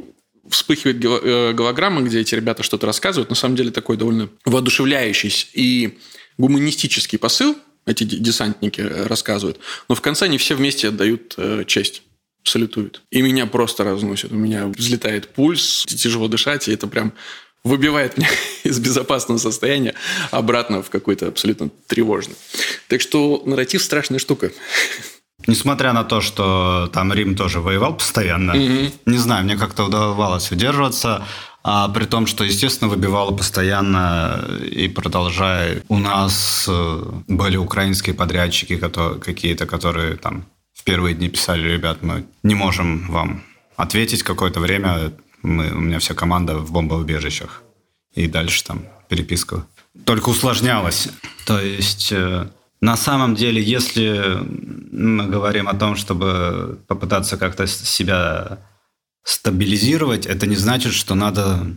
вспыхивает 0.50 1.02
э, 1.02 1.54
голограмма, 1.54 2.02
где 2.02 2.20
эти 2.20 2.34
ребята 2.34 2.62
что-то 2.62 2.84
рассказывают. 2.84 3.30
На 3.30 3.36
самом 3.36 3.56
деле 3.56 3.70
такой 3.70 3.96
довольно 3.96 4.28
воодушевляющий 4.44 5.32
и 5.54 5.98
гуманистический 6.36 7.18
посыл 7.18 7.56
эти 7.86 8.04
десантники 8.04 8.82
рассказывают. 8.82 9.60
Но 9.88 9.94
в 9.94 10.02
конце 10.02 10.26
они 10.26 10.36
все 10.36 10.56
вместе 10.56 10.88
отдают 10.88 11.36
э, 11.38 11.64
честь 11.66 12.02
салютуют. 12.44 13.02
И 13.10 13.22
меня 13.22 13.46
просто 13.46 13.84
разносит. 13.84 14.32
У 14.32 14.36
меня 14.36 14.66
взлетает 14.66 15.28
пульс, 15.28 15.84
тяжело 15.86 16.28
дышать, 16.28 16.68
и 16.68 16.72
это 16.72 16.86
прям 16.86 17.12
выбивает 17.64 18.16
меня 18.18 18.28
из 18.64 18.78
безопасного 18.78 19.38
состояния 19.38 19.94
обратно 20.30 20.82
в 20.82 20.90
какой-то 20.90 21.28
абсолютно 21.28 21.70
тревожный. 21.86 22.36
Так 22.88 23.00
что 23.00 23.42
нарратив 23.46 23.82
страшная 23.82 24.18
штука. 24.18 24.50
Несмотря 25.46 25.92
на 25.92 26.04
то, 26.04 26.20
что 26.20 26.90
там 26.92 27.12
Рим 27.12 27.34
тоже 27.34 27.60
воевал 27.60 27.96
постоянно, 27.96 28.52
угу. 28.52 28.92
не 29.06 29.18
знаю, 29.18 29.44
мне 29.44 29.56
как-то 29.56 29.84
удавалось 29.84 30.52
удерживаться, 30.52 31.26
а 31.62 31.88
при 31.88 32.04
том, 32.04 32.26
что, 32.26 32.44
естественно, 32.44 32.90
выбивало 32.90 33.36
постоянно 33.36 34.44
и 34.62 34.88
продолжая. 34.88 35.82
У 35.88 35.98
нас 35.98 36.66
э, 36.68 37.02
были 37.26 37.56
украинские 37.56 38.14
подрядчики 38.14 38.76
какие-то, 38.76 39.66
которые 39.66 40.16
там 40.16 40.46
в 40.80 40.82
первые 40.82 41.14
дни 41.14 41.28
писали, 41.28 41.68
ребят, 41.68 42.02
мы 42.02 42.24
не 42.42 42.54
можем 42.54 43.06
вам 43.08 43.42
ответить 43.76 44.22
какое-то 44.22 44.60
время, 44.60 45.12
мы, 45.42 45.70
у 45.72 45.80
меня 45.80 45.98
вся 45.98 46.14
команда 46.14 46.56
в 46.56 46.72
бомбоубежищах. 46.72 47.62
И 48.14 48.26
дальше 48.26 48.64
там 48.64 48.84
переписка 49.08 49.66
только 50.06 50.30
усложнялась. 50.30 51.08
То 51.44 51.60
есть 51.60 52.12
э, 52.12 52.48
на 52.80 52.96
самом 52.96 53.34
деле, 53.34 53.62
если 53.62 54.38
мы 54.90 55.26
говорим 55.26 55.68
о 55.68 55.74
том, 55.74 55.96
чтобы 55.96 56.78
попытаться 56.86 57.36
как-то 57.36 57.66
себя 57.66 58.58
стабилизировать, 59.22 60.24
это 60.24 60.46
не 60.46 60.56
значит, 60.56 60.94
что 60.94 61.14
надо 61.14 61.76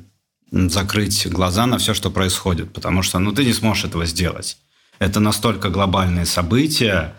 закрыть 0.50 1.27
глаза 1.29 1.65
на 1.65 1.77
все, 1.77 1.93
что 1.93 2.10
происходит, 2.10 2.72
потому 2.72 3.01
что 3.01 3.19
ну, 3.19 3.33
ты 3.33 3.43
не 3.43 3.53
сможешь 3.53 3.83
этого 3.83 4.05
сделать. 4.05 4.60
Это 4.98 5.19
настолько 5.19 5.69
глобальные 5.69 6.25
события, 6.25 7.13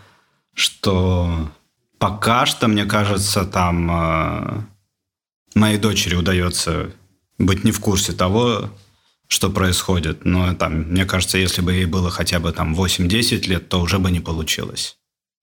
что 0.54 1.50
пока 1.98 2.46
что, 2.46 2.68
мне 2.68 2.84
кажется, 2.84 3.44
там 3.44 3.90
э, 3.90 4.62
моей 5.54 5.78
дочери 5.78 6.14
удается 6.14 6.90
быть 7.38 7.64
не 7.64 7.72
в 7.72 7.80
курсе 7.80 8.12
того, 8.12 8.70
что 9.28 9.50
происходит. 9.50 10.24
Но 10.24 10.54
там, 10.54 10.82
мне 10.82 11.04
кажется, 11.04 11.38
если 11.38 11.62
бы 11.62 11.72
ей 11.72 11.86
было 11.86 12.10
хотя 12.10 12.40
бы 12.40 12.52
там 12.52 12.74
8-10 12.74 13.48
лет, 13.48 13.68
то 13.68 13.80
уже 13.80 13.98
бы 13.98 14.10
не 14.10 14.20
получилось. 14.20 14.96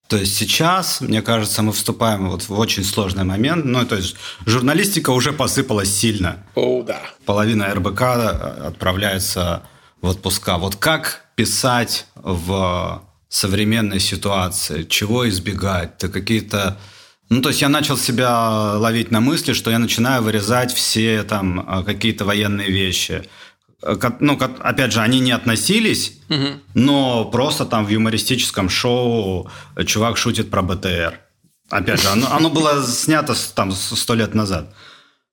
То 0.08 0.18
есть 0.18 0.36
сейчас, 0.36 1.00
мне 1.00 1.22
кажется, 1.22 1.62
мы 1.62 1.72
вступаем 1.72 2.30
вот 2.30 2.50
в 2.50 2.60
очень 2.60 2.84
сложный 2.84 3.24
момент. 3.24 3.64
Ну, 3.64 3.86
то 3.86 3.96
есть 3.96 4.18
журналистика 4.46 5.12
уже 5.12 5.32
посыпалась 5.32 5.90
сильно. 5.90 6.46
О, 6.54 6.84
да. 6.84 7.02
Половина 7.26 7.74
РБК 7.74 8.02
э, 8.02 8.68
отправляется 8.68 9.64
в 10.02 10.08
отпуска. 10.08 10.58
Вот 10.58 10.76
как 10.76 11.28
писать 11.36 12.08
в 12.16 13.02
современной 13.32 14.02
ситуации, 14.02 14.84
чего 14.84 15.28
избегать, 15.28 15.98
ты 15.98 16.10
какие-то... 16.10 16.78
Ну, 17.30 17.42
то 17.42 17.48
есть 17.50 17.62
я 17.62 17.70
начал 17.70 17.98
себя 17.98 18.74
ловить 18.74 19.10
на 19.10 19.22
мысли, 19.22 19.54
что 19.54 19.72
я 19.72 19.80
начинаю 19.80 20.22
вырезать 20.22 20.74
все 20.74 21.24
там 21.24 21.64
а, 21.66 21.84
какие-то 21.84 22.26
военные 22.26 22.70
вещи. 22.70 23.24
Э, 23.84 23.96
ну, 24.20 24.38
опять 24.60 24.92
же, 24.92 25.00
они 25.00 25.22
не 25.22 25.32
относились, 25.32 26.20
угу. 26.30 26.60
но 26.74 27.24
просто 27.24 27.66
там 27.66 27.86
в 27.86 27.90
юмористическом 27.90 28.70
шоу 28.70 29.50
чувак 29.86 30.18
шутит 30.18 30.52
про 30.52 30.62
БТР. 30.62 31.22
Опять 31.70 32.02
же, 32.02 32.10
оно, 32.10 32.28
оно 32.34 32.50
было 32.50 32.86
снято 32.86 33.34
там 33.56 33.72
сто 33.72 34.14
лет 34.14 34.36
назад 34.36 34.76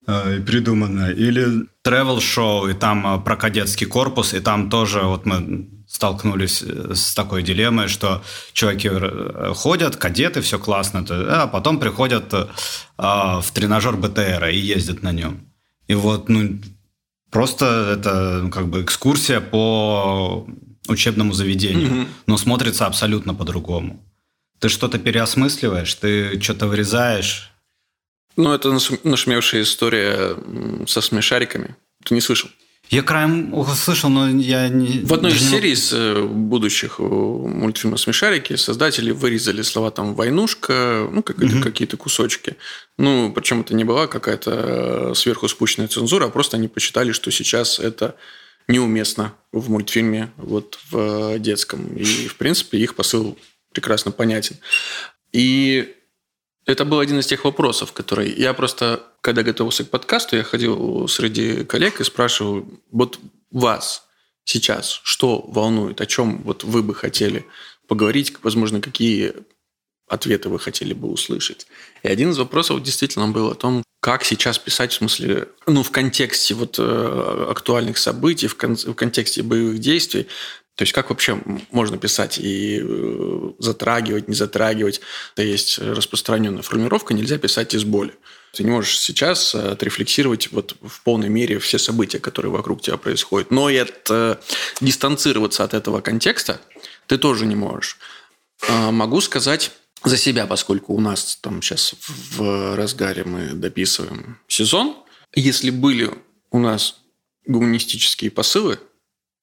э, 0.09 0.41
придумано. 0.41 1.11
Или 1.11 1.67
travel 1.87 2.21
шоу 2.21 2.69
и 2.69 2.75
там 2.75 3.07
э, 3.07 3.21
про 3.21 3.37
кадетский 3.37 3.87
корпус, 3.87 4.35
и 4.35 4.41
там 4.41 4.69
тоже 4.71 5.03
вот 5.03 5.27
мы 5.27 5.69
столкнулись 5.87 6.62
э, 6.62 6.95
с 6.95 7.15
такой 7.15 7.43
дилеммой, 7.43 7.88
что 7.88 8.23
чуваки 8.53 8.88
э, 8.91 9.53
ходят, 9.55 9.97
кадеты, 9.97 10.41
все 10.41 10.59
классно, 10.59 11.05
а 11.09 11.47
потом 11.47 11.79
приходят 11.79 12.33
э, 12.33 12.47
в 12.97 13.47
тренажер 13.55 13.97
БТР 13.97 14.47
и 14.47 14.59
ездят 14.59 15.03
на 15.03 15.12
нем. 15.12 15.41
И 15.87 15.95
вот, 15.95 16.29
ну, 16.29 16.59
просто 17.31 17.97
это 17.99 18.41
ну, 18.43 18.50
как 18.50 18.69
бы 18.69 18.83
экскурсия 18.83 19.41
по 19.41 20.47
учебному 20.88 21.33
заведению, 21.33 21.88
mm-hmm. 21.88 22.07
но 22.27 22.37
смотрится 22.37 22.87
абсолютно 22.87 23.35
по-другому. 23.35 24.05
Ты 24.59 24.69
что-то 24.69 24.99
переосмысливаешь, 24.99 25.95
ты 25.95 26.41
что-то 26.41 26.67
вырезаешь. 26.67 27.53
Ну, 28.38 28.52
это 28.52 28.71
нашумевшая 29.02 29.62
история 29.62 30.37
со 30.87 31.00
смешариками. 31.00 31.75
Ты 32.04 32.14
не 32.14 32.21
слышал? 32.21 32.49
Я 32.88 33.02
краем 33.02 33.52
уха 33.52 33.75
слышал, 33.75 34.09
но 34.09 34.30
я 34.30 34.68
не... 34.68 35.00
В 35.00 35.12
одной 35.12 35.33
из 35.33 35.42
не... 35.42 35.49
серий 35.49 35.73
из 35.73 35.92
э, 35.92 36.23
будущих 36.23 37.00
мультфильма 37.00 37.97
«Смешарики» 37.97 38.54
создатели 38.54 39.11
вырезали 39.11 39.62
слова 39.62 39.90
там 39.90 40.14
«войнушка», 40.14 41.09
ну, 41.11 41.25
как, 41.25 41.37
угу. 41.38 41.61
какие-то 41.61 41.97
кусочки. 41.97 42.57
Ну, 42.97 43.33
причем 43.33 43.62
это 43.62 43.75
не 43.75 43.83
была 43.83 44.07
какая-то 44.07 45.11
э, 45.11 45.14
сверху 45.16 45.49
спущенная 45.49 45.88
цензура, 45.88 46.26
а 46.26 46.30
просто 46.30 46.59
они 46.59 46.68
посчитали, 46.68 47.11
что 47.11 47.33
сейчас 47.33 47.80
это 47.80 48.14
неуместно 48.68 49.35
в 49.52 49.68
мультфильме, 49.68 50.30
вот 50.37 50.78
в 50.90 51.40
детском. 51.40 51.88
И, 51.97 52.04
в 52.04 52.37
принципе, 52.37 52.78
их 52.78 52.95
посыл 52.95 53.37
прекрасно 53.73 54.12
понятен. 54.12 54.57
И 55.33 55.95
это 56.69 56.85
был 56.85 56.99
один 56.99 57.19
из 57.19 57.27
тех 57.27 57.45
вопросов, 57.45 57.93
которые 57.93 58.31
я 58.31 58.53
просто, 58.53 59.03
когда 59.23 59.43
готовился 59.43 59.85
к 59.85 59.91
подкасту, 59.91 60.37
я 60.37 60.45
ходил 60.45 61.09
среди 61.09 61.65
коллег 61.65 61.99
и 61.99 62.05
спрашивал, 62.05 62.69
вот 62.93 63.19
вас 63.51 64.07
сейчас 64.45 65.01
что 65.03 65.41
волнует, 65.49 66.03
о 66.03 66.07
чем 66.07 66.43
вот 66.43 66.65
вы 66.65 66.83
бы 66.83 66.95
хотели 66.95 67.47
поговорить, 67.87 68.35
возможно, 68.43 68.83
какие 68.83 69.33
ответы 70.09 70.51
вы 70.51 70.59
хотели 70.59 70.93
бы 70.93 71.09
услышать. 71.09 71.67
И 72.03 72.09
один 72.09 72.31
из 72.31 72.39
вопросов 72.39 72.83
действительно 72.83 73.29
был 73.29 73.51
о 73.51 73.55
том, 73.55 73.83
как 74.01 74.25
сейчас 74.25 74.59
писать, 74.59 74.93
в 74.93 74.97
смысле, 74.97 75.49
ну, 75.67 75.83
в 75.83 75.91
контексте 75.91 76.55
вот 76.55 76.79
э, 76.79 77.47
актуальных 77.51 77.99
событий, 77.99 78.47
в, 78.47 78.57
кон- 78.57 78.77
в 78.77 78.95
контексте 78.95 79.43
боевых 79.43 79.79
действий, 79.79 80.29
то 80.79 80.83
есть 80.83 80.93
как 80.93 81.11
вообще 81.11 81.37
можно 81.73 81.99
писать 81.99 82.39
и 82.39 82.81
э, 82.81 83.51
затрагивать, 83.59 84.29
не 84.29 84.37
затрагивать? 84.37 85.01
Это 85.35 85.43
есть 85.43 85.81
распространенная 85.81 86.63
формулировка, 86.63 87.15
нельзя 87.15 87.37
писать 87.37 87.75
из 87.75 87.83
боли. 87.83 88.15
Ты 88.53 88.63
не 88.63 88.71
можешь 88.71 88.97
сейчас 89.01 89.57
э, 89.57 89.73
отрефлексировать 89.73 90.53
вот 90.53 90.77
в 90.81 91.03
полной 91.03 91.31
мере 91.31 91.59
все 91.59 91.81
события, 91.81 92.21
которые 92.21 92.53
вокруг 92.53 92.81
тебя 92.81 92.97
происходят. 92.97 93.51
Но 93.51 93.69
и 93.69 93.77
от, 93.77 94.09
э, 94.09 94.37
дистанцироваться 94.81 95.65
от 95.65 95.75
этого 95.75 96.01
контекста 96.01 96.61
ты 97.09 97.19
тоже 97.19 97.45
не 97.45 97.57
можешь. 97.57 97.99
А, 98.69 98.93
могу 98.93 99.21
сказать 99.21 99.73
за 100.05 100.17
себя, 100.17 100.47
поскольку 100.47 100.95
у 100.95 101.01
нас 101.01 101.41
там 101.43 101.61
сейчас 101.61 101.97
в 102.07 102.77
разгаре 102.77 103.25
мы 103.25 103.49
дописываем 103.49 104.39
сезон. 104.47 104.95
Если 105.35 105.71
были 105.71 106.13
у 106.53 106.61
нас 106.61 107.01
гуманистические 107.47 108.31
посылы 108.31 108.79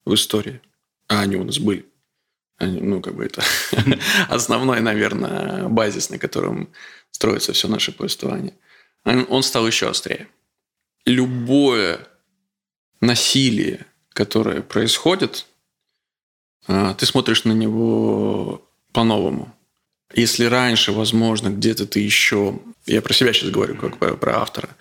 в 0.06 0.14
истории, 0.14 0.62
а 1.08 1.20
они 1.20 1.36
у 1.36 1.44
нас 1.44 1.58
были. 1.58 1.86
Они, 2.58 2.80
ну, 2.80 3.02
как 3.02 3.14
бы 3.14 3.24
это 3.24 3.42
основной, 4.28 4.80
наверное, 4.80 5.68
базис, 5.68 6.10
на 6.10 6.18
котором 6.18 6.70
строится 7.10 7.52
все 7.52 7.68
наше 7.68 7.92
повествование. 7.92 8.54
Он 9.04 9.42
стал 9.42 9.66
еще 9.66 9.88
острее. 9.88 10.28
Любое 11.04 12.00
насилие, 13.00 13.86
которое 14.12 14.62
происходит, 14.62 15.46
а, 16.66 16.94
ты 16.94 17.06
смотришь 17.06 17.44
на 17.44 17.52
него 17.52 18.66
по-новому. 18.92 19.54
Если 20.14 20.44
раньше, 20.44 20.92
возможно, 20.92 21.48
где-то 21.48 21.86
ты 21.86 22.00
еще... 22.00 22.58
Я 22.86 23.02
про 23.02 23.12
себя 23.12 23.32
сейчас 23.32 23.50
говорю, 23.50 23.76
как 23.76 23.98
про 23.98 24.40
автора. 24.40 24.76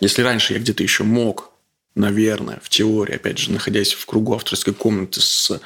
Если 0.00 0.22
раньше 0.22 0.54
я 0.54 0.60
где-то 0.60 0.82
еще 0.82 1.04
мог 1.04 1.51
наверное, 1.94 2.60
в 2.62 2.68
теории, 2.68 3.14
опять 3.14 3.38
же, 3.38 3.52
находясь 3.52 3.92
в 3.92 4.06
кругу 4.06 4.34
авторской 4.34 4.74
комнаты 4.74 5.20
с 5.20 5.60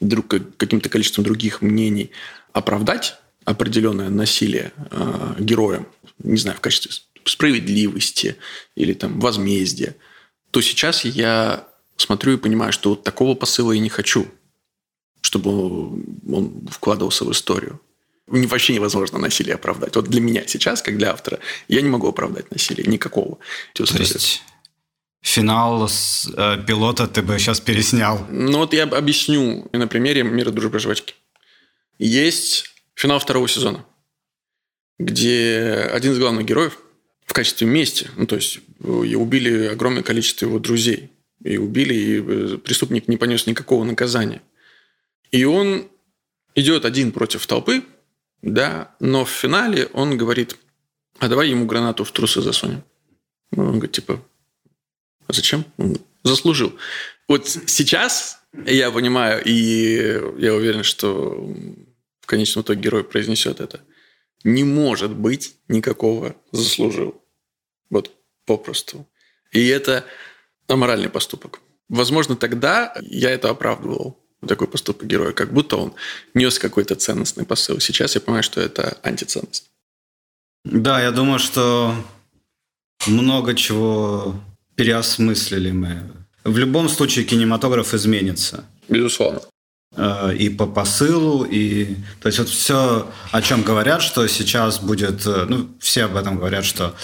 друг, 0.00 0.28
каким-то 0.56 0.88
количеством 0.88 1.24
других 1.24 1.62
мнений, 1.62 2.10
оправдать 2.52 3.16
определенное 3.44 4.08
насилие 4.08 4.72
э, 4.90 5.34
героям, 5.38 5.86
не 6.22 6.36
знаю, 6.36 6.56
в 6.56 6.60
качестве 6.60 6.92
справедливости 7.24 8.36
или 8.76 8.94
там 8.94 9.20
возмездия, 9.20 9.96
то 10.50 10.60
сейчас 10.60 11.04
я 11.04 11.66
смотрю 11.96 12.34
и 12.34 12.36
понимаю, 12.36 12.72
что 12.72 12.90
вот 12.90 13.04
такого 13.04 13.34
посыла 13.34 13.72
я 13.72 13.80
не 13.80 13.88
хочу, 13.88 14.26
чтобы 15.20 15.92
он 16.30 16.66
вкладывался 16.70 17.24
в 17.24 17.32
историю. 17.32 17.80
Вообще 18.26 18.74
невозможно 18.74 19.18
насилие 19.18 19.56
оправдать. 19.56 19.96
Вот 19.96 20.06
для 20.06 20.20
меня 20.20 20.44
сейчас, 20.46 20.80
как 20.80 20.96
для 20.96 21.12
автора, 21.12 21.38
я 21.68 21.80
не 21.80 21.88
могу 21.88 22.08
оправдать 22.08 22.50
насилие 22.50 22.86
никакого. 22.86 23.38
То 23.74 23.82
есть 23.82 24.42
финал 25.22 25.88
с 25.88 26.28
э, 26.36 26.62
пилота 26.66 27.06
ты 27.06 27.22
бы 27.22 27.38
сейчас 27.38 27.60
переснял. 27.60 28.26
Ну 28.28 28.58
вот 28.58 28.74
я 28.74 28.84
объясню 28.84 29.68
на 29.72 29.86
примере 29.86 30.24
«Мира, 30.24 30.50
дружбы, 30.50 30.78
жвачки». 30.78 31.14
Есть 31.98 32.74
финал 32.94 33.20
второго 33.20 33.48
сезона, 33.48 33.86
где 34.98 35.88
один 35.92 36.12
из 36.12 36.18
главных 36.18 36.44
героев 36.44 36.78
в 37.24 37.32
качестве 37.32 37.66
мести, 37.66 38.10
ну 38.16 38.26
то 38.26 38.36
есть 38.36 38.60
и 38.80 39.14
убили 39.14 39.66
огромное 39.66 40.02
количество 40.02 40.46
его 40.46 40.58
друзей, 40.58 41.10
и 41.44 41.56
убили, 41.56 41.94
и 41.94 42.20
э, 42.20 42.58
преступник 42.58 43.08
не 43.08 43.16
понес 43.16 43.46
никакого 43.46 43.84
наказания. 43.84 44.42
И 45.30 45.44
он 45.44 45.88
идет 46.54 46.84
один 46.84 47.12
против 47.12 47.46
толпы, 47.46 47.84
да, 48.42 48.94
но 48.98 49.24
в 49.24 49.30
финале 49.30 49.86
он 49.92 50.18
говорит, 50.18 50.56
а 51.18 51.28
давай 51.28 51.48
ему 51.48 51.66
гранату 51.66 52.04
в 52.04 52.10
трусы 52.10 52.42
засунем. 52.42 52.82
Он 53.56 53.74
говорит, 53.74 53.92
типа, 53.92 54.20
зачем? 55.28 55.64
Он 55.76 55.96
заслужил. 56.22 56.72
Вот 57.28 57.48
сейчас 57.48 58.40
я 58.66 58.90
понимаю, 58.90 59.42
и 59.44 60.20
я 60.38 60.54
уверен, 60.54 60.82
что 60.82 61.54
в 62.20 62.26
конечном 62.26 62.62
итоге 62.62 62.80
герой 62.80 63.04
произнесет 63.04 63.60
это. 63.60 63.80
Не 64.44 64.64
может 64.64 65.12
быть 65.12 65.56
никакого 65.68 66.36
заслужил. 66.50 67.22
Вот 67.90 68.10
попросту. 68.44 69.06
И 69.52 69.66
это 69.68 70.04
аморальный 70.68 71.10
поступок. 71.10 71.60
Возможно, 71.88 72.36
тогда 72.36 72.94
я 73.02 73.30
это 73.30 73.50
оправдывал, 73.50 74.18
такой 74.46 74.66
поступок 74.66 75.06
героя, 75.06 75.32
как 75.32 75.52
будто 75.52 75.76
он 75.76 75.94
нес 76.34 76.58
какой-то 76.58 76.94
ценностный 76.94 77.44
посыл. 77.44 77.80
Сейчас 77.80 78.14
я 78.14 78.20
понимаю, 78.20 78.42
что 78.42 78.60
это 78.60 78.98
антиценность. 79.02 79.70
Да, 80.64 81.02
я 81.02 81.10
думаю, 81.10 81.38
что 81.38 81.94
много 83.06 83.54
чего 83.54 84.34
переосмыслили 84.74 85.70
мы. 85.70 86.02
В 86.44 86.58
любом 86.58 86.88
случае 86.88 87.24
кинематограф 87.24 87.94
изменится. 87.94 88.64
Безусловно. 88.88 89.40
Э, 89.96 90.34
и 90.34 90.48
по 90.48 90.66
посылу, 90.66 91.44
и... 91.44 91.96
То 92.20 92.28
есть 92.28 92.38
вот 92.38 92.48
все, 92.48 93.10
о 93.30 93.42
чем 93.42 93.62
говорят, 93.62 94.02
что 94.02 94.26
сейчас 94.26 94.80
будет... 94.80 95.26
Э, 95.26 95.46
ну, 95.48 95.68
все 95.80 96.04
об 96.04 96.16
этом 96.16 96.36
говорят, 96.36 96.64
что 96.64 96.94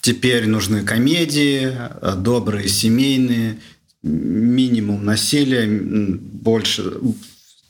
теперь 0.00 0.46
нужны 0.46 0.84
комедии, 0.84 1.72
э, 1.72 2.14
добрые, 2.16 2.68
семейные, 2.68 3.60
минимум 4.02 5.04
насилия, 5.04 5.66
больше 5.66 6.92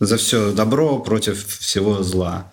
за 0.00 0.16
все 0.16 0.52
добро 0.52 0.99
против 0.99 1.47
всего 1.59 2.02
зла. 2.02 2.52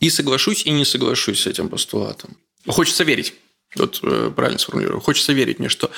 И 0.00 0.10
соглашусь, 0.10 0.64
и 0.64 0.70
не 0.70 0.84
соглашусь 0.84 1.40
с 1.40 1.46
этим 1.46 1.68
постулатом. 1.68 2.36
Хочется 2.66 3.04
верить. 3.04 3.34
Вот 3.76 4.00
э, 4.02 4.32
правильно 4.34 4.58
сформулирую. 4.58 5.00
Хочется 5.00 5.32
верить 5.32 5.58
мне, 5.58 5.68
что 5.68 5.90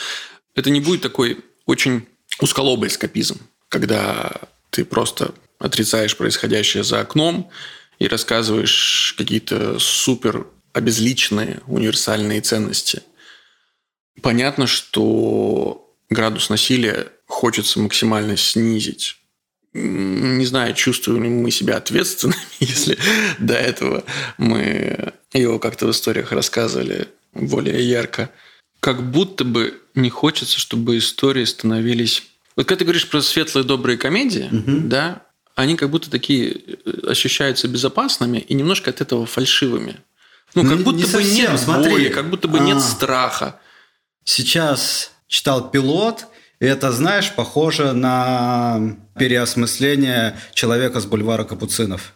это 0.54 0.70
не 0.70 0.80
будет 0.80 1.02
такой 1.02 1.38
очень 1.66 2.06
узколобый 2.40 2.88
эскапизм, 2.88 3.38
когда 3.68 4.32
ты 4.70 4.84
просто 4.84 5.34
отрицаешь 5.58 6.16
происходящее 6.16 6.84
за 6.84 7.00
окном 7.00 7.50
и 7.98 8.08
рассказываешь 8.08 9.14
какие-то 9.16 9.78
супер 9.78 10.46
обезличенные 10.72 11.60
универсальные 11.66 12.40
ценности. 12.40 13.02
Понятно, 14.22 14.66
что 14.66 15.94
градус 16.08 16.48
насилия 16.48 17.12
хочется 17.26 17.80
максимально 17.80 18.36
снизить. 18.36 19.16
Не 19.72 20.44
знаю, 20.46 20.74
чувствуем 20.74 21.22
ли 21.22 21.28
мы 21.28 21.50
себя 21.50 21.76
ответственными, 21.76 22.40
если 22.60 22.98
до 23.38 23.54
этого 23.54 24.04
мы 24.36 25.12
его 25.32 25.58
как-то 25.58 25.86
в 25.86 25.90
историях 25.92 26.32
рассказывали 26.32 27.08
более 27.32 27.82
ярко. 27.88 28.30
Как 28.80 29.10
будто 29.10 29.44
бы 29.44 29.80
не 29.94 30.10
хочется, 30.10 30.58
чтобы 30.58 30.98
истории 30.98 31.44
становились... 31.44 32.22
Вот 32.56 32.66
когда 32.66 32.80
ты 32.80 32.84
говоришь 32.84 33.08
про 33.08 33.20
светлые 33.20 33.64
добрые 33.64 33.98
комедии, 33.98 34.48
угу. 34.50 34.88
да, 34.88 35.22
они 35.54 35.76
как 35.76 35.90
будто 35.90 36.10
такие 36.10 36.52
э, 36.52 37.08
ощущаются 37.08 37.68
безопасными 37.68 38.38
и 38.38 38.54
немножко 38.54 38.90
от 38.90 39.00
этого 39.00 39.26
фальшивыми. 39.26 39.96
Ну, 40.54 40.68
как 40.68 40.80
будто 40.80 40.98
не 40.98 41.04
бы 41.04 41.08
совсем, 41.08 41.52
нет 41.52 41.60
смотри. 41.60 41.90
боли, 41.90 42.08
как 42.08 42.28
будто 42.28 42.48
бы 42.48 42.58
а, 42.58 42.62
нет 42.62 42.80
страха. 42.80 43.60
Сейчас 44.24 45.12
читал 45.28 45.70
пилот, 45.70 46.26
и 46.58 46.66
это, 46.66 46.92
знаешь, 46.92 47.32
похоже 47.32 47.92
на 47.92 48.96
переосмысление 49.18 50.36
человека 50.54 51.00
с 51.00 51.06
бульвара 51.06 51.44
Капуцинов. 51.44 52.14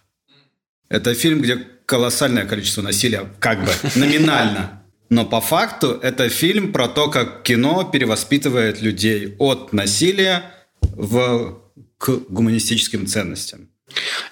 Это 0.89 1.15
фильм, 1.15 1.41
где 1.41 1.57
колоссальное 1.87 2.45
количество 2.45 2.83
насилия, 2.83 3.33
как 3.41 3.65
бы 3.65 3.71
номинально. 3.95 4.84
Но 5.15 5.25
по 5.25 5.41
факту 5.41 5.93
это 6.03 6.29
фильм 6.29 6.73
про 6.73 6.89
то, 6.89 7.09
как 7.09 7.45
кино 7.45 7.85
перевоспитывает 7.85 8.83
людей 8.83 9.37
от 9.39 9.73
насилия 9.73 10.43
в, 10.81 11.57
к 11.99 12.09
гуманистическим 12.29 13.07
ценностям. 13.07 13.69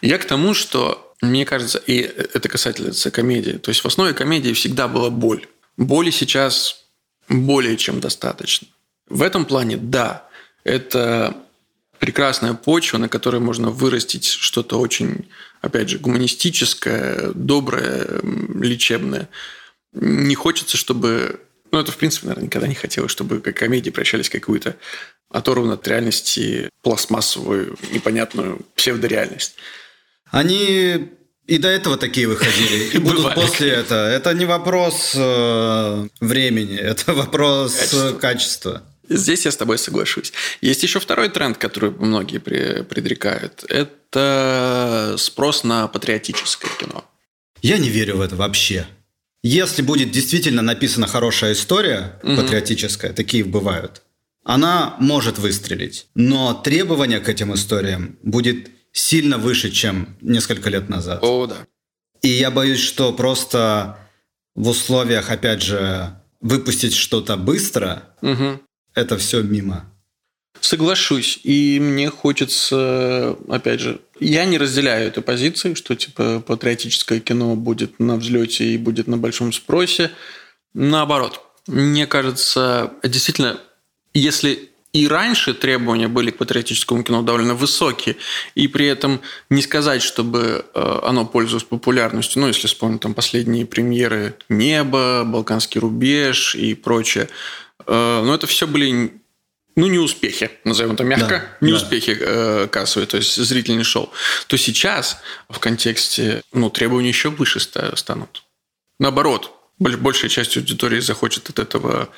Я 0.00 0.18
к 0.18 0.24
тому, 0.24 0.54
что 0.54 1.14
мне 1.20 1.44
кажется, 1.44 1.78
и 1.86 1.98
это 2.00 2.48
касательно 2.48 2.92
комедии, 3.12 3.52
то 3.52 3.68
есть 3.68 3.84
в 3.84 3.86
основе 3.86 4.12
комедии 4.12 4.52
всегда 4.54 4.88
была 4.88 5.10
боль. 5.10 5.46
Боли 5.76 6.10
сейчас 6.10 6.84
более 7.28 7.76
чем 7.76 8.00
достаточно. 8.00 8.66
В 9.08 9.22
этом 9.22 9.44
плане, 9.44 9.76
да, 9.76 10.28
это 10.64 11.36
прекрасная 12.00 12.54
почва, 12.54 12.98
на 12.98 13.08
которой 13.08 13.40
можно 13.40 13.70
вырастить 13.70 14.26
что-то 14.26 14.80
очень, 14.80 15.28
опять 15.60 15.90
же, 15.90 16.00
гуманистическое, 16.00 17.30
доброе, 17.34 18.20
лечебное 18.60 19.28
не 19.92 20.34
хочется, 20.34 20.76
чтобы... 20.76 21.40
Ну, 21.70 21.78
это, 21.78 21.90
в 21.90 21.96
принципе, 21.96 22.26
наверное, 22.26 22.46
никогда 22.46 22.68
не 22.68 22.74
хотелось, 22.74 23.10
чтобы 23.10 23.40
как 23.40 23.56
комедии 23.56 23.90
прощались 23.90 24.28
какую-то 24.28 24.76
оторванную 25.30 25.74
от 25.74 25.88
реальности 25.88 26.68
пластмассовую, 26.82 27.78
непонятную 27.92 28.60
псевдореальность. 28.74 29.54
Они 30.30 31.08
и 31.46 31.58
до 31.58 31.68
этого 31.68 31.96
такие 31.96 32.28
выходили, 32.28 32.90
и 32.92 32.98
будут 32.98 33.34
после 33.34 33.70
этого. 33.70 34.08
Это 34.08 34.32
не 34.34 34.44
вопрос 34.44 35.12
э, 35.14 36.08
времени, 36.20 36.76
это 36.78 37.14
вопрос 37.14 37.94
качества. 38.20 38.82
Здесь 39.08 39.44
я 39.44 39.50
с 39.50 39.56
тобой 39.56 39.78
соглашусь. 39.78 40.32
Есть 40.60 40.82
еще 40.82 41.00
второй 41.00 41.28
тренд, 41.28 41.58
который 41.58 41.90
многие 41.90 42.38
предрекают. 42.38 43.64
Это 43.68 45.16
спрос 45.18 45.64
на 45.64 45.88
патриотическое 45.88 46.70
кино. 46.78 47.04
Я 47.60 47.78
не 47.78 47.88
верю 47.90 48.16
в 48.16 48.20
это 48.20 48.36
вообще. 48.36 48.86
Если 49.42 49.82
будет 49.82 50.12
действительно 50.12 50.62
написана 50.62 51.06
хорошая 51.06 51.52
история, 51.52 52.20
угу. 52.22 52.36
патриотическая, 52.36 53.12
такие 53.12 53.44
бывают, 53.44 54.02
она 54.44 54.96
может 54.98 55.38
выстрелить. 55.38 56.06
Но 56.14 56.54
требования 56.54 57.20
к 57.20 57.28
этим 57.28 57.54
историям 57.54 58.18
будет 58.22 58.70
сильно 58.92 59.38
выше, 59.38 59.70
чем 59.70 60.16
несколько 60.20 60.70
лет 60.70 60.88
назад. 60.88 61.20
О, 61.22 61.46
да. 61.46 61.66
И 62.22 62.28
я 62.28 62.50
боюсь, 62.50 62.80
что 62.80 63.12
просто 63.12 63.98
в 64.54 64.68
условиях, 64.68 65.30
опять 65.30 65.62
же, 65.62 66.14
выпустить 66.40 66.94
что-то 66.94 67.36
быстро, 67.36 68.14
угу. 68.20 68.60
это 68.94 69.16
все 69.18 69.42
мимо. 69.42 69.91
Соглашусь. 70.60 71.40
И 71.42 71.80
мне 71.80 72.08
хочется, 72.10 73.36
опять 73.48 73.80
же, 73.80 74.00
я 74.20 74.44
не 74.44 74.58
разделяю 74.58 75.08
эту 75.08 75.22
позицию, 75.22 75.74
что 75.76 75.94
типа 75.96 76.42
патриотическое 76.46 77.20
кино 77.20 77.56
будет 77.56 77.98
на 77.98 78.16
взлете 78.16 78.64
и 78.64 78.76
будет 78.76 79.08
на 79.08 79.16
большом 79.16 79.52
спросе. 79.52 80.10
Наоборот, 80.74 81.40
мне 81.66 82.06
кажется, 82.06 82.92
действительно, 83.02 83.60
если 84.14 84.70
и 84.92 85.08
раньше 85.08 85.54
требования 85.54 86.08
были 86.08 86.30
к 86.30 86.36
патриотическому 86.36 87.02
кино 87.02 87.22
довольно 87.22 87.54
высокие, 87.54 88.16
и 88.54 88.68
при 88.68 88.86
этом 88.86 89.22
не 89.48 89.62
сказать, 89.62 90.02
чтобы 90.02 90.66
э, 90.74 90.98
оно 91.02 91.24
пользовалось 91.24 91.64
популярностью, 91.64 92.42
ну, 92.42 92.48
если 92.48 92.66
вспомнить 92.66 93.00
там 93.00 93.14
последние 93.14 93.64
премьеры 93.64 94.36
«Небо», 94.50 95.24
«Балканский 95.24 95.80
рубеж» 95.80 96.54
и 96.54 96.74
прочее, 96.74 97.30
э, 97.86 98.22
но 98.22 98.34
это 98.34 98.46
все 98.46 98.66
были 98.66 99.21
ну, 99.76 99.86
не 99.86 99.98
успехи, 99.98 100.50
назовем 100.64 100.92
это 100.92 101.04
мягко, 101.04 101.28
да, 101.60 101.66
не 101.66 101.72
да. 101.72 101.78
успехи 101.78 102.16
э, 102.18 102.68
кассовые, 102.70 103.06
то 103.06 103.16
есть 103.16 103.36
зрительный 103.36 103.84
шоу, 103.84 104.12
то 104.46 104.56
сейчас 104.56 105.18
в 105.48 105.58
контексте, 105.58 106.42
ну, 106.52 106.70
требования 106.70 107.08
еще 107.08 107.30
выше 107.30 107.60
станут. 107.60 108.44
Наоборот, 108.98 109.52
большая 109.78 110.30
часть 110.30 110.56
аудитории 110.56 111.00
захочет 111.00 111.48
от 111.48 111.58
этого 111.58 112.08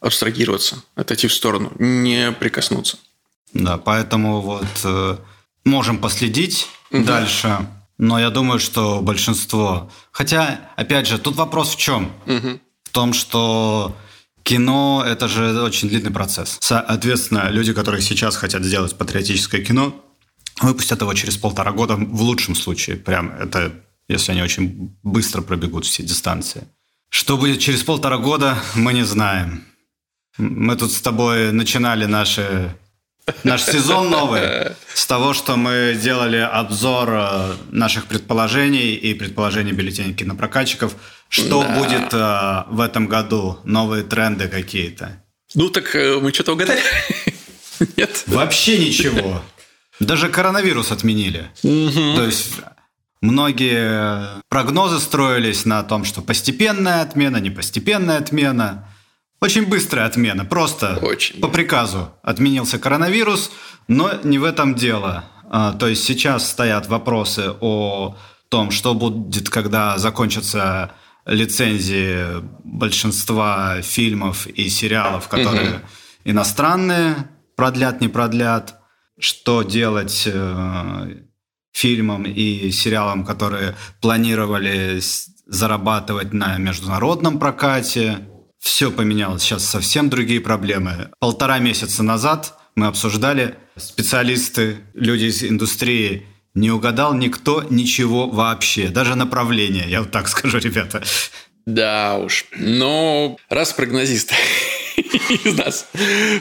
абстрагироваться, 0.00 0.82
отойти 0.94 1.28
в 1.28 1.34
сторону, 1.34 1.72
не 1.78 2.32
прикоснуться. 2.32 2.98
Да, 3.52 3.78
поэтому 3.78 4.40
вот 4.40 4.66
э, 4.84 5.16
можем 5.64 5.98
последить 5.98 6.66
угу. 6.90 7.04
дальше, 7.04 7.66
но 7.98 8.18
я 8.18 8.30
думаю, 8.30 8.58
что 8.58 9.00
большинство... 9.00 9.90
Хотя, 10.10 10.70
опять 10.76 11.06
же, 11.06 11.18
тут 11.18 11.36
вопрос 11.36 11.74
в 11.74 11.78
чем? 11.78 12.12
Угу. 12.26 12.60
В 12.84 12.90
том, 12.90 13.12
что 13.12 13.96
кино– 14.44 15.04
это 15.06 15.26
же 15.26 15.60
очень 15.62 15.88
длинный 15.88 16.12
процесс. 16.12 16.58
Соответственно, 16.60 17.50
люди, 17.50 17.72
которые 17.72 18.02
сейчас 18.02 18.36
хотят 18.36 18.62
сделать 18.62 18.96
патриотическое 18.96 19.64
кино, 19.64 20.04
выпустят 20.60 21.00
его 21.00 21.12
через 21.14 21.36
полтора 21.36 21.72
года 21.72 21.96
в 21.96 22.22
лучшем 22.22 22.54
случае. 22.54 22.96
Прям 22.96 23.32
это 23.32 23.72
если 24.08 24.32
они 24.32 24.42
очень 24.42 24.96
быстро 25.02 25.42
пробегут 25.42 25.84
все 25.84 26.02
дистанции. 26.02 26.64
Что 27.08 27.36
будет 27.36 27.60
через 27.60 27.82
полтора 27.82 28.18
года, 28.18 28.58
мы 28.74 28.92
не 28.92 29.04
знаем. 29.04 29.64
Мы 30.36 30.76
тут 30.76 30.92
с 30.92 31.00
тобой 31.00 31.52
начинали 31.52 32.06
наши, 32.06 32.76
наш 33.44 33.62
сезон 33.62 34.10
новый 34.10 34.72
с 34.94 35.06
того, 35.06 35.32
что 35.34 35.56
мы 35.56 35.98
делали 36.00 36.36
обзор 36.36 37.08
э, 37.10 37.54
наших 37.70 38.06
предположений 38.06 38.94
и 38.94 39.14
предположений 39.14 39.72
бюллетеней 39.72 40.14
кинопрокатчиков. 40.14 40.94
Что 41.28 41.62
да. 41.62 41.78
будет 41.78 42.12
э, 42.12 42.64
в 42.74 42.80
этом 42.80 43.06
году? 43.06 43.58
Новые 43.64 44.04
тренды 44.04 44.48
какие-то? 44.48 45.22
Ну 45.54 45.68
так 45.70 45.94
э, 45.96 46.18
мы 46.20 46.32
что-то 46.32 46.52
угадали. 46.52 46.80
Нет? 47.96 48.24
Вообще 48.26 48.78
ничего. 48.78 49.42
Даже 50.00 50.28
коронавирус 50.28 50.92
отменили. 50.92 51.50
Угу. 51.62 52.16
То 52.16 52.24
есть 52.24 52.52
многие 53.20 54.42
прогнозы 54.48 55.00
строились 55.00 55.64
на 55.64 55.82
том, 55.82 56.04
что 56.04 56.20
постепенная 56.20 57.02
отмена, 57.02 57.38
не 57.38 57.50
постепенная 57.50 58.18
отмена. 58.18 58.88
Очень 59.40 59.66
быстрая 59.66 60.06
отмена, 60.06 60.44
просто 60.44 60.98
Очень, 61.02 61.40
по 61.40 61.48
да. 61.48 61.52
приказу 61.52 62.08
отменился 62.22 62.78
коронавирус, 62.78 63.50
но 63.88 64.12
не 64.22 64.38
в 64.38 64.44
этом 64.44 64.74
дело. 64.74 65.24
А, 65.50 65.72
то 65.72 65.86
есть 65.86 66.04
сейчас 66.04 66.50
стоят 66.50 66.88
вопросы 66.88 67.52
о 67.60 68.16
том, 68.48 68.70
что 68.70 68.94
будет, 68.94 69.50
когда 69.50 69.98
закончатся 69.98 70.92
лицензии 71.26 72.42
большинства 72.64 73.82
фильмов 73.82 74.46
и 74.46 74.68
сериалов, 74.68 75.28
которые 75.28 75.70
угу. 75.70 75.80
иностранные, 76.24 77.28
продлят, 77.56 78.00
не 78.00 78.08
продлят, 78.08 78.80
что 79.18 79.62
делать 79.62 80.24
э, 80.26 81.16
фильмам 81.72 82.24
и 82.24 82.70
сериалам, 82.70 83.24
которые 83.24 83.76
планировали 84.00 85.00
зарабатывать 85.46 86.32
на 86.32 86.58
международном 86.58 87.38
прокате. 87.38 88.28
Все 88.64 88.90
поменялось. 88.90 89.42
Сейчас 89.42 89.66
совсем 89.66 90.08
другие 90.08 90.40
проблемы. 90.40 91.10
Полтора 91.18 91.58
месяца 91.58 92.02
назад 92.02 92.54
мы 92.74 92.86
обсуждали, 92.86 93.56
специалисты, 93.76 94.78
люди 94.94 95.26
из 95.26 95.44
индустрии, 95.44 96.26
не 96.54 96.70
угадал 96.70 97.12
никто 97.12 97.62
ничего 97.68 98.26
вообще, 98.26 98.88
даже 98.88 99.16
направление, 99.16 99.84
я 99.88 100.00
вот 100.00 100.12
так 100.12 100.28
скажу, 100.28 100.58
ребята. 100.58 101.02
Да 101.66 102.16
уж. 102.16 102.46
Но 102.56 103.36
раз 103.50 103.74
прогнозист 103.74 104.32
из 105.44 105.58
нас 105.58 105.86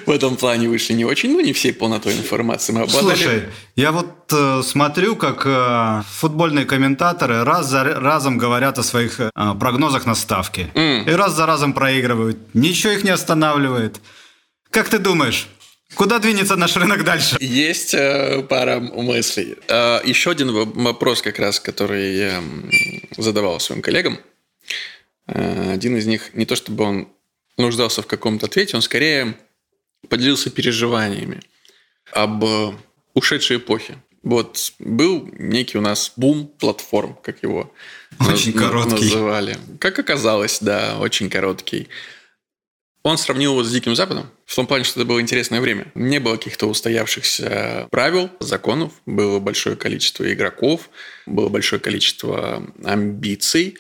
в 0.06 0.12
этом 0.12 0.36
плане 0.36 0.70
вышли 0.70 0.94
не 0.94 1.06
очень, 1.06 1.32
ну, 1.32 1.42
не 1.42 1.54
всей 1.54 1.74
полнотой 1.74 2.14
информации 2.14 2.74
мы 2.74 2.82
обладали. 2.82 3.16
Слушай, 3.16 3.44
я 3.76 3.92
вот 3.92 4.32
э, 4.32 4.62
смотрю, 4.64 5.16
как 5.16 5.44
э, 5.46 6.02
футбольные 6.20 6.66
комментаторы 6.66 7.44
раз 7.44 7.68
за 7.68 7.84
разом 7.84 8.38
говорят 8.38 8.80
о 8.80 8.84
своих 8.84 9.20
э, 9.20 9.30
прогнозах 9.60 10.06
на 10.06 10.16
ставки. 10.16 10.68
Mm. 10.74 11.10
И 11.10 11.16
раз 11.16 11.36
за 11.36 11.46
разом 11.46 11.74
проигрывают. 11.74 12.38
Ничего 12.54 12.94
их 12.94 13.04
не 13.04 13.12
останавливает. 13.12 14.00
Как 14.70 14.90
ты 14.90 15.00
думаешь, 15.00 15.48
Куда 15.96 16.18
двинется 16.20 16.56
наш 16.56 16.76
рынок 16.76 17.04
дальше? 17.04 17.38
Есть 17.40 17.94
э, 17.94 18.42
пара 18.50 18.80
мыслей. 18.80 19.58
Э, 19.68 20.00
еще 20.04 20.32
один 20.32 20.52
вопрос, 20.52 21.22
как 21.22 21.38
раз, 21.40 21.60
который 21.60 22.16
я 22.16 22.44
задавал 23.18 23.60
своим 23.60 23.82
коллегам. 23.82 24.18
Э, 25.28 25.74
один 25.74 25.96
из 25.98 26.08
них, 26.08 26.34
не 26.34 26.46
то 26.46 26.56
чтобы 26.56 26.84
он 26.84 27.08
нуждался 27.58 28.02
в 28.02 28.08
каком-то 28.08 28.46
ответе, 28.46 28.76
он 28.76 28.82
скорее 28.82 29.38
поделился 30.10 30.50
переживаниями 30.50 31.42
об 32.12 32.44
ушедшей 33.14 33.58
эпохе. 33.58 33.98
Вот 34.24 34.74
был 34.80 35.30
некий 35.38 35.78
у 35.78 35.82
нас 35.82 36.14
бум 36.16 36.48
платформ, 36.48 37.18
как 37.22 37.44
его 37.44 37.74
очень 38.20 38.54
короткий. 38.54 39.06
называли. 39.06 39.58
Как 39.80 40.00
оказалось, 40.00 40.60
да, 40.62 40.98
очень 41.00 41.30
короткий. 41.30 41.90
Он 43.04 43.18
сравнил 43.18 43.52
его 43.52 43.64
с 43.66 43.72
Диким 43.72 43.98
Западом, 43.98 44.32
в 44.46 44.56
том 44.56 44.66
плане, 44.66 44.86
что 44.86 45.02
это 45.02 45.08
было 45.08 45.20
интересное 45.20 45.60
время. 45.60 45.92
Не 45.94 46.20
было 46.20 46.38
каких-то 46.38 46.68
устоявшихся 46.68 47.90
правил, 47.92 48.30
законов, 48.40 48.94
было 49.06 49.40
большое 49.40 49.76
количество 49.76 50.32
игроков, 50.32 50.90
было 51.26 51.50
большое 51.50 51.82
количество 51.82 52.66
амбиций, 52.86 53.78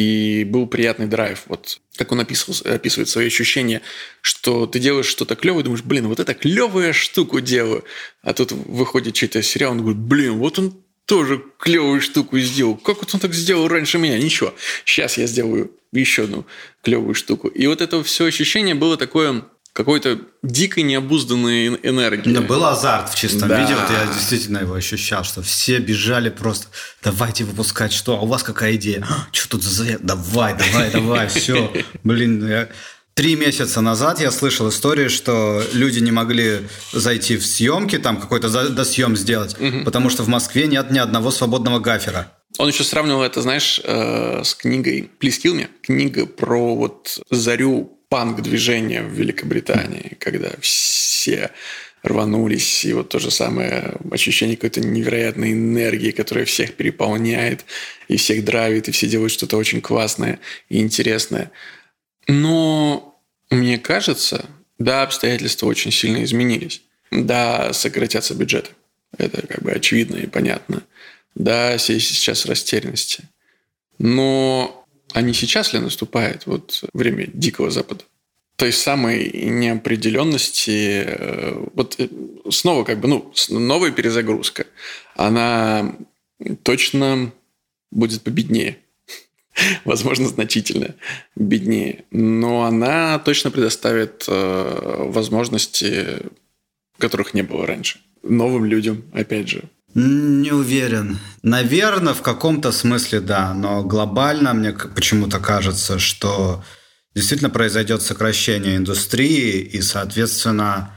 и 0.00 0.44
был 0.44 0.66
приятный 0.66 1.06
драйв. 1.06 1.42
Вот 1.46 1.80
как 1.96 2.12
он 2.12 2.20
описывал, 2.20 2.56
описывает 2.72 3.08
свои 3.08 3.26
ощущения, 3.26 3.82
что 4.22 4.66
ты 4.66 4.78
делаешь 4.78 5.06
что-то 5.06 5.36
клевое, 5.36 5.62
думаешь, 5.62 5.84
блин, 5.84 6.08
вот 6.08 6.20
это 6.20 6.32
клевая 6.32 6.94
штуку 6.94 7.40
делаю. 7.40 7.84
А 8.22 8.32
тут 8.32 8.52
выходит 8.52 9.14
чей-то 9.14 9.42
сериал, 9.42 9.72
он 9.72 9.78
говорит, 9.80 10.00
блин, 10.00 10.38
вот 10.38 10.58
он 10.58 10.74
тоже 11.04 11.42
клевую 11.58 12.00
штуку 12.00 12.38
сделал. 12.38 12.76
Как 12.76 12.98
вот 12.98 13.14
он 13.14 13.20
так 13.20 13.34
сделал 13.34 13.68
раньше 13.68 13.98
меня? 13.98 14.16
Ничего. 14.18 14.54
Сейчас 14.86 15.18
я 15.18 15.26
сделаю 15.26 15.70
еще 15.92 16.24
одну 16.24 16.46
клевую 16.82 17.14
штуку. 17.14 17.48
И 17.48 17.66
вот 17.66 17.82
это 17.82 18.02
все 18.02 18.24
ощущение 18.24 18.74
было 18.74 18.96
такое 18.96 19.44
какой-то 19.72 20.18
дикой 20.42 20.82
необузданной 20.82 21.68
энергии. 21.68 22.32
Да, 22.32 22.40
был 22.40 22.64
азарт 22.64 23.10
в 23.10 23.14
чистом 23.14 23.48
да. 23.48 23.60
виде. 23.60 23.74
Вот 23.74 23.90
я 23.90 24.06
действительно 24.12 24.58
его 24.58 24.74
ощущал, 24.74 25.24
что 25.24 25.42
все 25.42 25.78
бежали 25.78 26.28
просто, 26.28 26.66
давайте 27.02 27.44
выпускать 27.44 27.92
что, 27.92 28.16
а 28.16 28.20
у 28.20 28.26
вас 28.26 28.42
какая 28.42 28.74
идея? 28.76 29.06
«А, 29.08 29.28
что 29.32 29.50
тут 29.50 29.62
за... 29.62 29.98
Давай, 30.00 30.56
давай, 30.56 30.90
давай, 30.90 31.28
все. 31.28 31.72
Блин, 32.02 32.46
я... 32.46 32.68
Три 33.14 33.36
месяца 33.36 33.80
назад 33.80 34.20
я 34.20 34.30
слышал 34.30 34.68
историю, 34.70 35.10
что 35.10 35.62
люди 35.72 35.98
не 35.98 36.10
могли 36.10 36.60
зайти 36.92 37.36
в 37.36 37.44
съемки, 37.44 37.98
там 37.98 38.18
какой-то 38.18 38.70
досъем 38.70 39.16
сделать, 39.16 39.56
угу. 39.60 39.84
потому 39.84 40.08
что 40.10 40.22
в 40.22 40.28
Москве 40.28 40.66
нет 40.66 40.90
ни 40.90 40.98
одного 40.98 41.30
свободного 41.30 41.80
гафера. 41.80 42.32
Он 42.58 42.68
еще 42.68 42.82
сравнивал 42.82 43.22
это, 43.22 43.42
знаешь, 43.42 43.80
э, 43.84 44.42
с 44.42 44.54
книгой 44.54 45.10
«Please 45.20 45.40
kill 45.42 45.54
me», 45.54 45.68
книга 45.82 46.26
про 46.26 46.74
вот 46.74 47.18
зарю 47.30 47.99
панк-движение 48.10 49.02
в 49.02 49.12
Великобритании, 49.12 50.16
когда 50.18 50.50
все 50.60 51.50
рванулись, 52.02 52.84
и 52.84 52.92
вот 52.92 53.08
то 53.10 53.18
же 53.18 53.30
самое 53.30 53.94
ощущение 54.10 54.56
какой-то 54.56 54.80
невероятной 54.80 55.52
энергии, 55.52 56.10
которая 56.10 56.44
всех 56.44 56.74
переполняет, 56.74 57.64
и 58.08 58.16
всех 58.16 58.44
драйвит, 58.44 58.88
и 58.88 58.92
все 58.92 59.06
делают 59.06 59.32
что-то 59.32 59.56
очень 59.56 59.80
классное 59.80 60.40
и 60.68 60.80
интересное. 60.80 61.50
Но 62.26 63.18
мне 63.50 63.78
кажется, 63.78 64.46
да, 64.78 65.02
обстоятельства 65.02 65.66
очень 65.66 65.92
сильно 65.92 66.24
изменились. 66.24 66.82
Да, 67.10 67.72
сократятся 67.72 68.34
бюджеты. 68.34 68.70
Это 69.18 69.46
как 69.46 69.62
бы 69.62 69.72
очевидно 69.72 70.16
и 70.16 70.26
понятно. 70.26 70.82
Да, 71.34 71.78
сейчас 71.78 72.46
растерянности. 72.46 73.24
Но 73.98 74.79
а 75.12 75.22
не 75.22 75.34
сейчас 75.34 75.72
ли 75.72 75.78
наступает 75.78 76.46
вот 76.46 76.84
время 76.92 77.28
Дикого 77.32 77.70
Запада? 77.70 78.04
той 78.60 78.72
самой 78.72 79.30
неопределенности, 79.32 81.04
э, 81.06 81.66
вот 81.72 81.94
э, 81.96 82.08
снова 82.50 82.84
как 82.84 83.00
бы, 83.00 83.08
ну, 83.08 83.32
новая 83.48 83.90
перезагрузка, 83.90 84.66
она 85.16 85.96
точно 86.62 87.32
будет 87.90 88.20
победнее. 88.20 88.76
Возможно, 89.86 90.28
значительно 90.28 90.94
беднее. 91.36 92.04
Но 92.10 92.64
она 92.64 93.18
точно 93.20 93.50
предоставит 93.50 94.26
э, 94.28 95.04
возможности, 95.08 96.18
которых 96.98 97.32
не 97.32 97.42
было 97.42 97.66
раньше. 97.66 98.00
Новым 98.22 98.66
людям, 98.66 99.04
опять 99.14 99.48
же. 99.48 99.62
Не 99.94 100.52
уверен. 100.52 101.18
Наверное, 101.42 102.14
в 102.14 102.22
каком-то 102.22 102.72
смысле 102.72 103.20
да, 103.20 103.54
но 103.54 103.82
глобально 103.82 104.54
мне 104.54 104.72
почему-то 104.72 105.40
кажется, 105.40 105.98
что 105.98 106.62
действительно 107.14 107.50
произойдет 107.50 108.02
сокращение 108.02 108.76
индустрии, 108.76 109.58
и, 109.60 109.82
соответственно, 109.82 110.92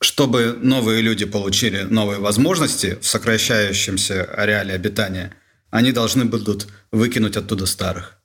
чтобы 0.00 0.58
новые 0.60 1.00
люди 1.00 1.24
получили 1.24 1.82
новые 1.82 2.18
возможности 2.18 2.98
в 3.00 3.06
сокращающемся 3.06 4.24
ареале 4.24 4.74
обитания, 4.74 5.34
они 5.70 5.92
должны 5.92 6.24
будут 6.24 6.68
выкинуть 6.92 7.36
оттуда 7.36 7.66
старых. 7.66 8.18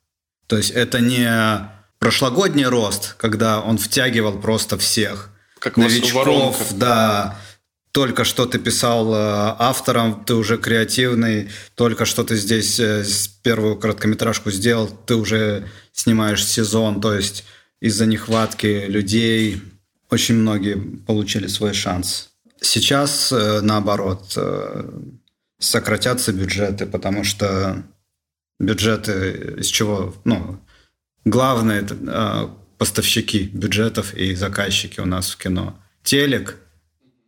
То 0.46 0.58
есть 0.58 0.70
это 0.70 1.00
не 1.00 1.70
прошлогодний 1.98 2.66
рост, 2.66 3.14
когда 3.16 3.60
он 3.60 3.78
втягивал 3.78 4.38
просто 4.38 4.76
всех. 4.76 5.30
Как 5.58 5.76
новичков, 5.76 6.74
да, 6.74 7.38
только 7.92 8.24
что 8.24 8.46
ты 8.46 8.58
писал 8.58 9.14
э, 9.14 9.18
автором, 9.58 10.24
ты 10.24 10.34
уже 10.34 10.56
креативный, 10.58 11.50
только 11.74 12.04
что 12.04 12.24
ты 12.24 12.36
здесь 12.36 12.80
э, 12.80 13.04
первую 13.42 13.76
короткометражку 13.76 14.50
сделал, 14.50 14.88
ты 14.88 15.14
уже 15.14 15.68
снимаешь 15.92 16.44
сезон, 16.44 17.00
то 17.00 17.14
есть 17.14 17.44
из-за 17.80 18.06
нехватки 18.06 18.86
людей 18.86 19.62
очень 20.10 20.36
многие 20.36 20.76
получили 21.06 21.46
свой 21.46 21.74
шанс. 21.74 22.30
Сейчас, 22.60 23.32
э, 23.32 23.60
наоборот, 23.60 24.36
сократятся 25.58 26.32
бюджеты, 26.32 26.86
потому 26.86 27.24
что 27.24 27.84
бюджеты 28.58 29.56
из 29.58 29.66
чего, 29.66 30.14
ну, 30.24 30.60
главные 31.24 31.86
э, 31.88 32.48
поставщики 32.78 33.50
бюджетов 33.52 34.14
и 34.14 34.34
заказчики 34.34 35.00
у 35.00 35.06
нас 35.06 35.30
в 35.30 35.36
кино. 35.36 35.78
Телек. 36.02 36.58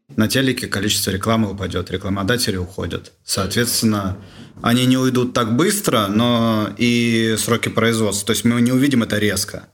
На 0.09 0.29
телеке 0.29 0.67
количество 0.67 1.11
рекламы 1.11 1.53
упадет, 1.53 1.90
рекламодатели 1.90 2.57
уходят. 2.57 3.12
Соответственно, 3.25 4.19
они 4.62 4.85
не 4.87 4.99
уйдут 4.99 5.33
так 5.33 5.57
быстро, 5.57 6.09
но 6.09 6.73
и 6.77 7.37
сроки 7.38 7.71
производства. 7.71 8.27
То 8.27 8.33
есть 8.33 8.45
мы 8.45 8.61
не 8.61 8.73
увидим 8.73 9.03
это 9.03 9.19
резко. 9.19 9.69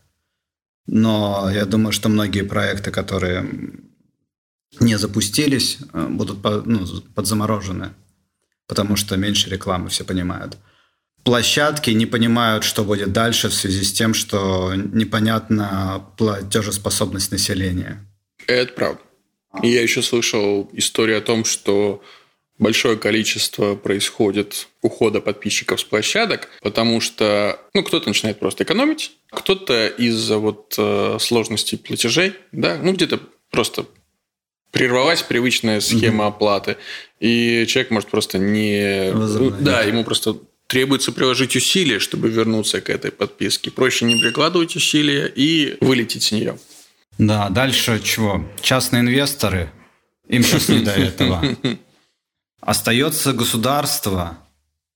Но 0.87 1.51
я 1.53 1.67
думаю, 1.67 1.93
что 1.93 2.09
многие 2.09 2.43
проекты, 2.43 2.91
которые 2.91 3.45
не 4.79 4.97
запустились, 4.97 5.79
э, 5.93 6.07
будут 6.09 6.43
ну, 6.65 6.87
подзаморожены, 7.15 7.91
потому 8.67 8.97
что 8.97 9.17
меньше 9.17 9.51
рекламы, 9.51 9.89
все 9.89 10.05
понимают. 10.05 10.57
Площадки 11.25 11.91
не 11.91 12.07
понимают, 12.07 12.65
что 12.65 12.85
будет 12.85 13.13
дальше 13.13 13.49
в 13.49 13.55
связи 13.55 13.85
с 13.85 13.93
тем, 13.93 14.15
что 14.15 14.75
непонятна 14.75 16.03
платежеспособность 16.17 17.31
населения. 17.31 18.07
Это 18.47 18.73
правда. 18.73 19.01
И 19.63 19.69
я 19.69 19.83
еще 19.83 20.03
слышал 20.03 20.69
историю 20.73 21.19
о 21.19 21.23
том, 21.23 21.45
что 21.45 22.03
большое 22.59 22.97
количество 22.97 23.75
происходит 23.75 24.69
ухода 24.83 25.21
подписчиков 25.21 25.81
с 25.81 25.85
площадок, 25.85 26.49
потому 26.63 27.01
что 27.01 27.59
ну, 27.75 27.83
кто-то 27.83 28.09
начинает 28.09 28.39
просто 28.39 28.65
экономить, 28.65 29.13
кто-то 29.31 29.89
из-за 29.89 30.39
вот 30.39 30.75
э, 30.79 31.17
сложностей 31.19 31.79
платежей, 31.79 32.35
да, 32.53 32.79
ну 32.81 32.93
где-то 32.93 33.19
просто 33.51 33.87
прервалась 34.71 35.23
привычная 35.23 35.81
схема 35.81 36.27
угу. 36.27 36.35
оплаты, 36.37 36.77
и 37.19 37.65
человек 37.67 37.91
может 37.91 38.11
просто 38.11 38.39
не... 38.39 39.11
Да, 39.61 39.83
ему 39.83 40.05
просто 40.05 40.37
требуется 40.67 41.11
приложить 41.11 41.57
усилия, 41.57 41.99
чтобы 41.99 42.29
вернуться 42.29 42.81
к 42.81 42.91
этой 42.91 43.11
подписке. 43.11 43.73
Проще 43.73 44.05
не 44.05 44.15
прикладывать 44.15 44.77
усилия 44.77 45.27
и 45.27 45.77
вылететь 45.81 46.23
с 46.23 46.31
нее. 46.31 46.59
Да, 47.21 47.51
дальше 47.51 48.01
чего? 48.03 48.51
Частные 48.63 49.01
инвесторы, 49.01 49.71
им 50.27 50.43
сейчас 50.43 50.71
не 50.71 50.81
до 50.81 50.93
этого. 50.93 51.45
Остается 52.63 53.35
государство. 53.35 54.39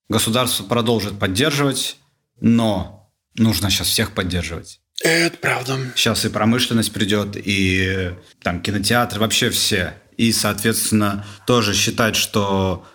Государство 0.08 0.64
продолжит 0.64 1.18
поддерживать, 1.18 1.98
но 2.40 3.12
нужно 3.34 3.68
сейчас 3.68 3.88
всех 3.88 4.14
поддерживать. 4.14 4.80
Это 5.02 5.36
правда. 5.36 5.78
Сейчас 5.96 6.24
и 6.24 6.30
промышленность 6.30 6.94
придет, 6.94 7.36
и 7.36 8.14
там 8.42 8.62
кинотеатры, 8.62 9.20
вообще 9.20 9.50
все. 9.50 9.92
И, 10.16 10.32
соответственно, 10.32 11.26
тоже 11.46 11.74
считать, 11.74 12.16
что 12.16 12.86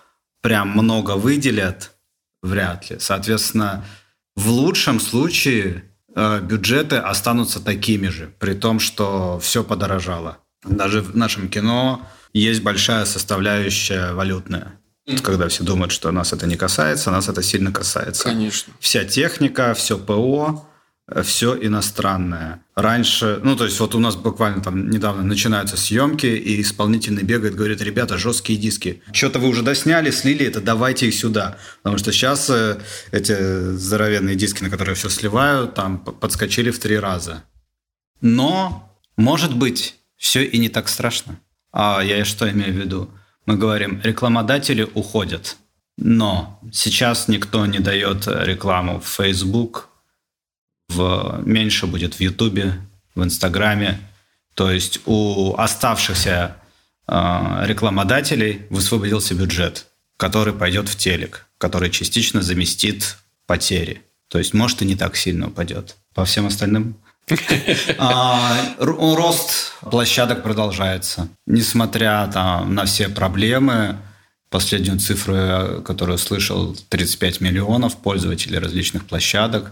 прям 0.41 0.69
много 0.69 1.17
выделят, 1.17 1.91
вряд 2.41 2.89
ли. 2.89 2.97
Соответственно, 2.99 3.85
в 4.35 4.49
лучшем 4.49 4.99
случае 4.99 5.88
бюджеты 6.41 6.97
останутся 6.97 7.59
такими 7.59 8.07
же, 8.07 8.33
при 8.39 8.53
том, 8.53 8.79
что 8.79 9.39
все 9.39 9.63
подорожало. 9.63 10.37
Даже 10.63 11.01
в 11.01 11.15
нашем 11.15 11.49
кино 11.49 12.01
есть 12.33 12.61
большая 12.61 13.05
составляющая 13.05 14.13
валютная. 14.13 14.79
Когда 15.23 15.47
все 15.47 15.63
думают, 15.63 15.91
что 15.91 16.11
нас 16.11 16.33
это 16.33 16.45
не 16.45 16.55
касается, 16.55 17.09
нас 17.09 17.27
это 17.29 17.41
сильно 17.41 17.71
касается. 17.71 18.25
Конечно. 18.25 18.73
Вся 18.79 19.05
техника, 19.05 19.73
все 19.73 19.97
ПО, 19.97 20.68
все 21.23 21.57
иностранное. 21.59 22.63
Раньше, 22.75 23.39
ну, 23.43 23.55
то 23.55 23.65
есть 23.65 23.79
вот 23.79 23.95
у 23.95 23.99
нас 23.99 24.15
буквально 24.15 24.61
там 24.61 24.89
недавно 24.89 25.23
начинаются 25.23 25.77
съемки, 25.77 26.27
и 26.27 26.61
исполнительный 26.61 27.23
бегает, 27.23 27.55
говорит, 27.55 27.81
ребята, 27.81 28.17
жесткие 28.17 28.59
диски. 28.59 29.01
Что-то 29.11 29.39
вы 29.39 29.49
уже 29.49 29.63
досняли, 29.63 30.11
слили 30.11 30.45
это, 30.45 30.61
давайте 30.61 31.07
их 31.07 31.15
сюда. 31.15 31.57
Потому 31.81 31.97
что 31.97 32.11
сейчас 32.11 32.49
э, 32.49 32.79
эти 33.11 33.73
здоровенные 33.75 34.35
диски, 34.35 34.63
на 34.63 34.69
которые 34.69 34.95
все 34.95 35.09
сливают, 35.09 35.73
там 35.73 35.99
подскочили 35.99 36.71
в 36.71 36.79
три 36.79 36.97
раза. 36.97 37.43
Но, 38.21 38.97
может 39.17 39.55
быть, 39.55 39.95
все 40.17 40.43
и 40.43 40.57
не 40.57 40.69
так 40.69 40.89
страшно. 40.89 41.39
А 41.71 42.01
я 42.01 42.23
что 42.25 42.49
имею 42.49 42.73
в 42.73 42.77
виду? 42.77 43.09
Мы 43.45 43.57
говорим, 43.57 44.01
рекламодатели 44.03 44.87
уходят. 44.93 45.57
Но 45.97 46.61
сейчас 46.71 47.27
никто 47.27 47.65
не 47.65 47.79
дает 47.79 48.27
рекламу 48.27 49.01
в 49.01 49.07
Facebook, 49.07 49.88
в, 50.89 51.41
меньше 51.45 51.87
будет 51.87 52.15
в 52.15 52.19
Ютубе, 52.19 52.75
в 53.15 53.23
Инстаграме. 53.23 53.99
То 54.55 54.71
есть 54.71 54.99
у 55.05 55.55
оставшихся 55.57 56.57
э, 57.07 57.61
рекламодателей 57.65 58.63
высвободился 58.69 59.35
бюджет, 59.35 59.87
который 60.17 60.53
пойдет 60.53 60.89
в 60.89 60.97
телек, 60.97 61.47
который 61.57 61.89
частично 61.89 62.41
заместит 62.41 63.17
потери. 63.45 64.01
То 64.27 64.37
есть, 64.37 64.53
может, 64.53 64.81
и 64.81 64.85
не 64.85 64.95
так 64.95 65.15
сильно 65.15 65.47
упадет. 65.47 65.95
По 66.13 66.25
всем 66.25 66.45
остальным 66.45 66.97
а, 67.97 68.75
рост 68.79 69.73
площадок 69.81 70.43
продолжается. 70.43 71.29
Несмотря 71.45 72.27
там, 72.33 72.73
на 72.73 72.85
все 72.85 73.07
проблемы, 73.09 73.97
последнюю 74.49 74.99
цифру, 74.99 75.81
которую 75.83 76.17
слышал, 76.17 76.75
35 76.89 77.41
миллионов 77.41 77.97
пользователей 77.97 78.57
различных 78.57 79.05
площадок. 79.05 79.71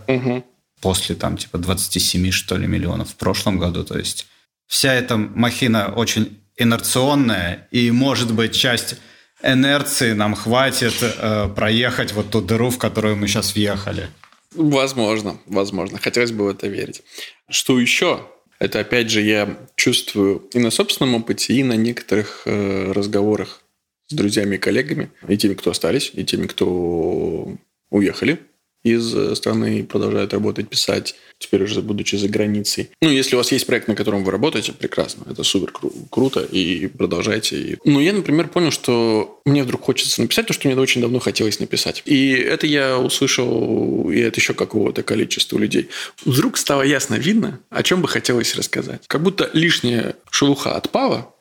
После 0.81 1.15
там 1.15 1.37
типа 1.37 1.57
27, 1.57 2.31
что 2.31 2.57
ли, 2.57 2.67
миллионов 2.67 3.09
в 3.09 3.15
прошлом 3.15 3.57
году. 3.57 3.83
То 3.83 3.97
есть 3.97 4.27
вся 4.67 4.93
эта 4.93 5.17
махина 5.17 5.93
очень 5.95 6.39
инерционная, 6.57 7.67
и, 7.71 7.91
может 7.91 8.33
быть, 8.33 8.55
часть 8.55 8.95
инерции 9.43 10.13
нам 10.13 10.35
хватит 10.35 10.95
э, 11.01 11.49
проехать 11.55 12.13
вот 12.13 12.31
ту 12.31 12.41
дыру, 12.41 12.69
в 12.69 12.77
которую 12.77 13.15
мы 13.15 13.27
сейчас 13.27 13.53
въехали. 13.53 14.09
Возможно, 14.55 15.39
возможно. 15.45 15.99
Хотелось 15.99 16.31
бы 16.31 16.45
в 16.45 16.47
это 16.47 16.67
верить. 16.67 17.03
Что 17.49 17.79
еще? 17.79 18.27
Это, 18.59 18.79
опять 18.79 19.11
же, 19.11 19.21
я 19.21 19.55
чувствую 19.75 20.49
и 20.51 20.59
на 20.59 20.71
собственном 20.71 21.15
опыте, 21.15 21.53
и 21.53 21.63
на 21.63 21.73
некоторых 21.73 22.41
э, 22.45 22.91
разговорах 22.91 23.61
с 24.07 24.13
друзьями 24.13 24.55
и 24.55 24.59
коллегами, 24.59 25.11
и 25.27 25.37
теми, 25.37 25.53
кто 25.53 25.71
остались, 25.71 26.11
и 26.13 26.23
теми, 26.23 26.47
кто 26.47 27.55
уехали 27.91 28.39
из 28.83 29.13
э, 29.13 29.35
страны 29.35 29.79
и 29.79 29.83
продолжают 29.83 30.33
работать, 30.33 30.69
писать, 30.69 31.15
теперь 31.37 31.63
уже 31.63 31.81
будучи 31.81 32.15
за 32.15 32.29
границей. 32.29 32.89
Ну, 33.01 33.09
если 33.09 33.35
у 33.35 33.37
вас 33.37 33.51
есть 33.51 33.67
проект, 33.67 33.87
на 33.87 33.95
котором 33.95 34.23
вы 34.23 34.31
работаете, 34.31 34.73
прекрасно, 34.73 35.25
это 35.29 35.43
супер 35.43 35.71
кру- 35.71 35.93
круто, 36.09 36.41
и 36.41 36.87
продолжайте. 36.87 37.77
Но 37.83 37.99
я, 38.01 38.13
например, 38.13 38.47
понял, 38.47 38.71
что 38.71 39.41
мне 39.45 39.63
вдруг 39.63 39.83
хочется 39.83 40.21
написать 40.21 40.47
то, 40.47 40.53
что 40.53 40.67
мне 40.67 40.77
очень 40.77 41.01
давно 41.01 41.19
хотелось 41.19 41.59
написать. 41.59 42.01
И 42.05 42.31
это 42.31 42.65
я 42.65 42.97
услышал, 42.97 44.09
и 44.09 44.19
это 44.19 44.39
еще 44.39 44.53
какого-то 44.53 45.03
количества 45.03 45.57
людей. 45.57 45.89
Вдруг 46.25 46.57
стало 46.57 46.81
ясно 46.81 47.15
видно, 47.15 47.59
о 47.69 47.83
чем 47.83 48.01
бы 48.01 48.07
хотелось 48.07 48.55
рассказать. 48.55 49.03
Как 49.07 49.21
будто 49.21 49.49
лишняя 49.53 50.15
шелуха 50.29 50.75
отпала, 50.75 51.33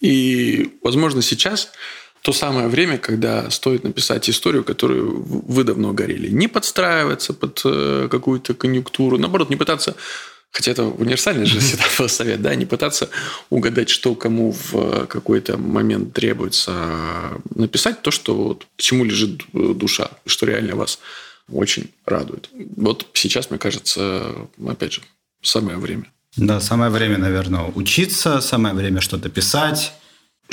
и, 0.00 0.72
возможно, 0.82 1.22
сейчас 1.22 1.70
то 2.24 2.32
самое 2.32 2.68
время, 2.68 2.96
когда 2.96 3.50
стоит 3.50 3.84
написать 3.84 4.30
историю, 4.30 4.64
которую 4.64 5.22
вы 5.22 5.62
давно 5.62 5.92
горели. 5.92 6.30
Не 6.30 6.48
подстраиваться 6.48 7.34
под 7.34 7.60
э, 7.66 8.08
какую-то 8.10 8.54
конъюнктуру, 8.54 9.18
наоборот, 9.18 9.50
не 9.50 9.56
пытаться 9.56 9.94
Хотя 10.50 10.70
это 10.70 10.84
универсальный 10.84 11.46
же 11.46 11.58
всегда 11.60 12.08
совет, 12.08 12.40
да, 12.40 12.54
не 12.54 12.64
пытаться 12.64 13.10
угадать, 13.50 13.90
что 13.90 14.14
кому 14.14 14.52
в 14.52 15.06
какой-то 15.06 15.58
момент 15.58 16.14
требуется, 16.14 16.70
а 16.72 17.40
написать 17.54 18.00
то, 18.00 18.10
что 18.10 18.34
вот, 18.34 18.66
к 18.76 18.80
чему 18.80 19.04
лежит 19.04 19.42
душа, 19.52 20.10
что 20.24 20.46
реально 20.46 20.76
вас 20.76 21.00
очень 21.52 21.90
радует. 22.06 22.48
Вот 22.76 23.06
сейчас, 23.12 23.50
мне 23.50 23.58
кажется, 23.58 24.34
опять 24.66 24.92
же, 24.94 25.02
самое 25.42 25.76
время. 25.76 26.04
Да, 26.36 26.60
самое 26.60 26.90
время, 26.90 27.18
наверное, 27.18 27.72
учиться, 27.74 28.40
самое 28.40 28.74
время 28.74 29.00
что-то 29.00 29.28
писать, 29.28 29.92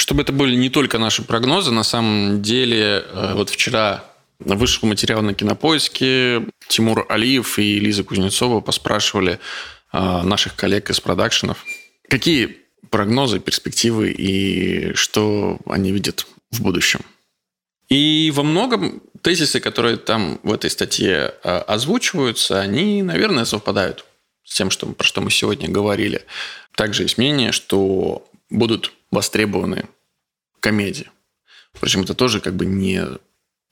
чтобы 0.01 0.23
это 0.23 0.33
были 0.33 0.55
не 0.55 0.71
только 0.71 0.97
наши 0.97 1.21
прогнозы, 1.21 1.69
на 1.69 1.83
самом 1.83 2.41
деле, 2.41 3.05
э, 3.07 3.33
вот 3.35 3.51
вчера 3.51 4.03
вышел 4.39 4.89
материал 4.89 5.21
на 5.21 5.35
Кинопоиске, 5.35 6.47
Тимур 6.67 7.05
Алиев 7.07 7.59
и 7.59 7.79
Лиза 7.79 8.03
Кузнецова 8.03 8.61
поспрашивали 8.61 9.39
э, 9.93 10.21
наших 10.23 10.55
коллег 10.55 10.89
из 10.89 10.99
продакшенов, 10.99 11.63
какие 12.09 12.57
прогнозы, 12.89 13.39
перспективы 13.39 14.09
и 14.09 14.95
что 14.95 15.59
они 15.67 15.91
видят 15.91 16.25
в 16.49 16.63
будущем. 16.63 17.01
И 17.87 18.31
во 18.33 18.41
многом 18.41 19.03
тезисы, 19.21 19.59
которые 19.59 19.97
там 19.97 20.39
в 20.41 20.51
этой 20.51 20.71
статье 20.71 21.35
э, 21.43 21.57
озвучиваются, 21.67 22.59
они, 22.59 23.03
наверное, 23.03 23.45
совпадают 23.45 24.05
с 24.45 24.55
тем, 24.55 24.71
что, 24.71 24.87
про 24.87 25.05
что 25.05 25.21
мы 25.21 25.29
сегодня 25.29 25.69
говорили. 25.69 26.25
Также 26.75 27.03
есть 27.03 27.19
мнение, 27.19 27.51
что 27.51 28.27
будут 28.51 28.93
востребованы 29.09 29.85
комедии. 30.59 31.09
Впрочем, 31.73 32.01
это 32.01 32.13
тоже 32.13 32.39
как 32.39 32.55
бы 32.55 32.65
не 32.65 33.03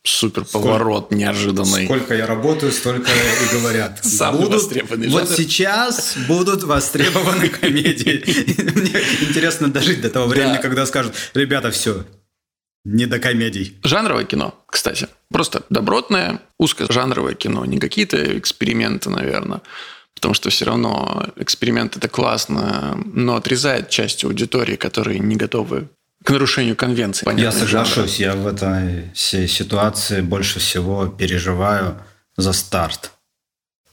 Супер 0.02 0.46
поворот 0.46 1.08
сколько, 1.08 1.16
неожиданный. 1.16 1.84
Сколько 1.84 2.16
я 2.16 2.26
работаю, 2.26 2.72
столько 2.72 3.12
и 3.12 3.54
говорят. 3.54 4.00
Самый 4.04 4.44
будут, 4.44 4.64
востребованный 4.64 5.10
жанр. 5.10 5.20
Вот 5.20 5.30
сейчас 5.30 6.16
будут 6.26 6.64
востребованы 6.64 7.50
комедии. 7.62 8.24
Мне 8.80 8.94
интересно 9.28 9.68
дожить 9.68 10.00
до 10.02 10.10
того 10.10 10.28
времени, 10.28 10.58
когда 10.62 10.86
скажут, 10.86 11.14
ребята, 11.34 11.70
все, 11.72 12.06
не 12.86 13.08
до 13.08 13.20
комедий. 13.20 13.78
Жанровое 13.84 14.24
кино, 14.24 14.56
кстати. 14.68 15.10
Просто 15.30 15.64
добротное, 15.70 16.42
узкожанровое 16.58 17.36
кино. 17.36 17.66
Не 17.66 17.78
какие-то 17.78 18.38
эксперименты, 18.38 19.10
наверное. 19.10 19.62
Потому 20.20 20.34
что 20.34 20.50
все 20.50 20.66
равно 20.66 21.28
эксперимент 21.38 21.96
это 21.96 22.10
классно, 22.10 23.02
но 23.06 23.36
отрезает 23.36 23.90
часть 23.90 24.26
аудитории, 24.26 24.76
которые 24.76 25.20
не 25.20 25.38
готовы 25.38 25.88
к 26.24 26.30
нарушению 26.30 26.76
конвенции. 26.76 27.26
Я 27.40 27.54
соглашусь, 27.54 28.18
жанра. 28.18 28.36
я 28.36 28.42
в 28.44 28.48
этой 28.48 29.12
всей 29.14 29.48
ситуации 29.48 30.20
больше 30.20 30.60
всего 30.60 31.08
переживаю 31.08 31.96
за 32.36 32.52
старт. 32.52 33.12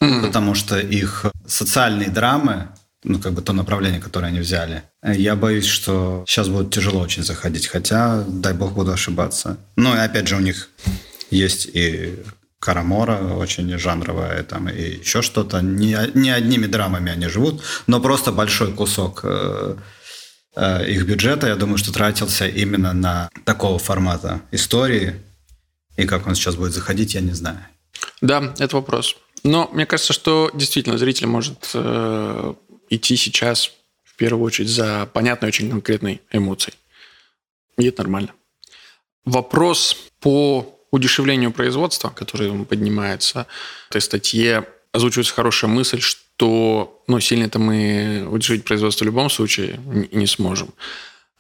Mm. 0.01 0.23
Потому 0.27 0.55
что 0.55 0.79
их 0.79 1.27
социальные 1.47 2.11
драмы, 2.11 2.69
ну, 3.05 3.21
как 3.21 3.33
бы 3.33 3.43
то 3.43 3.53
направление, 3.53 4.01
которое 4.01 4.27
они 4.27 4.41
взяли, 4.41 4.83
я 5.05 5.37
боюсь, 5.37 5.67
что 5.67 6.25
сейчас 6.27 6.49
будет 6.49 6.75
тяжело 6.75 7.01
очень 7.01 7.23
заходить. 7.23 7.69
Хотя, 7.69 8.25
дай 8.27 8.53
бог, 8.53 8.73
буду 8.73 8.93
ошибаться. 8.93 9.57
Ну, 9.77 9.95
и 9.95 9.99
опять 9.99 10.27
же, 10.27 10.37
у 10.37 10.41
них 10.41 10.71
есть 11.31 11.67
и 11.73 12.19
Карамора, 12.61 13.35
очень 13.35 13.79
жанровая, 13.79 14.42
там, 14.42 14.69
и 14.69 14.99
еще 14.99 15.23
что-то. 15.23 15.61
Не, 15.61 15.97
не 16.14 16.31
одними 16.31 16.66
драмами 16.66 17.12
они 17.12 17.29
живут, 17.29 17.62
но 17.87 18.01
просто 18.01 18.33
большой 18.33 18.73
кусок 18.73 19.21
э, 19.25 19.77
Э, 20.57 20.88
их 20.88 21.07
бюджета, 21.07 21.47
я 21.47 21.57
думаю, 21.57 21.77
что 21.77 21.92
тратился 21.92 22.49
именно 22.49 22.95
на 22.95 23.29
такого 23.45 23.79
формата 23.79 24.40
истории. 24.51 25.21
И 25.97 26.07
как 26.07 26.27
он 26.27 26.35
сейчас 26.35 26.57
будет 26.57 26.73
заходить, 26.73 27.14
я 27.14 27.21
не 27.21 27.33
знаю. 27.33 27.59
Да, 28.21 28.55
это 28.59 28.77
вопрос. 28.77 29.16
Но 29.45 29.69
мне 29.73 29.87
кажется, 29.87 30.12
что 30.12 30.51
действительно 30.55 30.99
зритель 30.99 31.27
может 31.27 31.71
э, 31.75 32.55
идти 32.88 33.16
сейчас 33.16 33.71
в 34.03 34.16
первую 34.16 34.45
очередь 34.45 34.71
за 34.71 35.07
понятной, 35.12 35.49
очень 35.49 35.71
конкретной 35.71 36.23
эмоцией. 36.33 36.75
И 37.77 37.85
это 37.85 38.03
нормально. 38.03 38.33
Вопрос 39.27 39.97
по 40.21 40.76
удешевлению 40.97 41.53
производства, 41.53 42.11
который 42.11 42.65
поднимается 42.65 43.47
в 43.87 43.91
этой 43.91 44.01
статье, 44.01 44.67
озвучивается 44.93 45.35
хорошая 45.35 45.71
мысль, 45.71 46.01
что 46.01 46.21
то 46.37 47.03
ну, 47.07 47.19
сильно-то 47.21 47.59
мы 47.59 48.27
удержать 48.31 48.65
производство 48.65 49.05
в 49.05 49.07
любом 49.07 49.31
случае 49.31 49.81
не 50.13 50.27
сможем. 50.27 50.75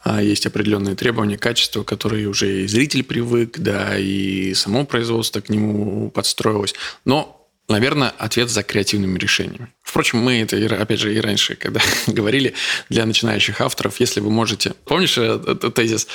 А 0.02 0.22
есть 0.22 0.46
определенные 0.46 0.94
требования 0.94 1.36
качества, 1.36 1.82
которые 1.82 2.28
уже 2.28 2.62
и 2.62 2.66
зритель 2.66 3.02
привык, 3.02 3.58
да, 3.58 3.98
и 3.98 4.54
само 4.54 4.84
производство 4.84 5.40
к 5.40 5.48
нему 5.48 6.10
подстроилось. 6.10 6.74
Но 7.04 7.35
Наверное, 7.68 8.10
ответ 8.10 8.48
за 8.48 8.62
креативными 8.62 9.18
решениями. 9.18 9.68
Впрочем, 9.82 10.18
мы 10.18 10.40
это, 10.40 10.56
опять 10.80 11.00
же, 11.00 11.14
и 11.14 11.20
раньше, 11.20 11.56
когда 11.56 11.80
говорили 12.06 12.54
для 12.88 13.04
начинающих 13.06 13.60
авторов, 13.60 13.98
если 13.98 14.20
вы 14.20 14.30
можете... 14.30 14.74
Помнишь 14.84 15.18
этот 15.18 15.74
тезис, 15.74 16.06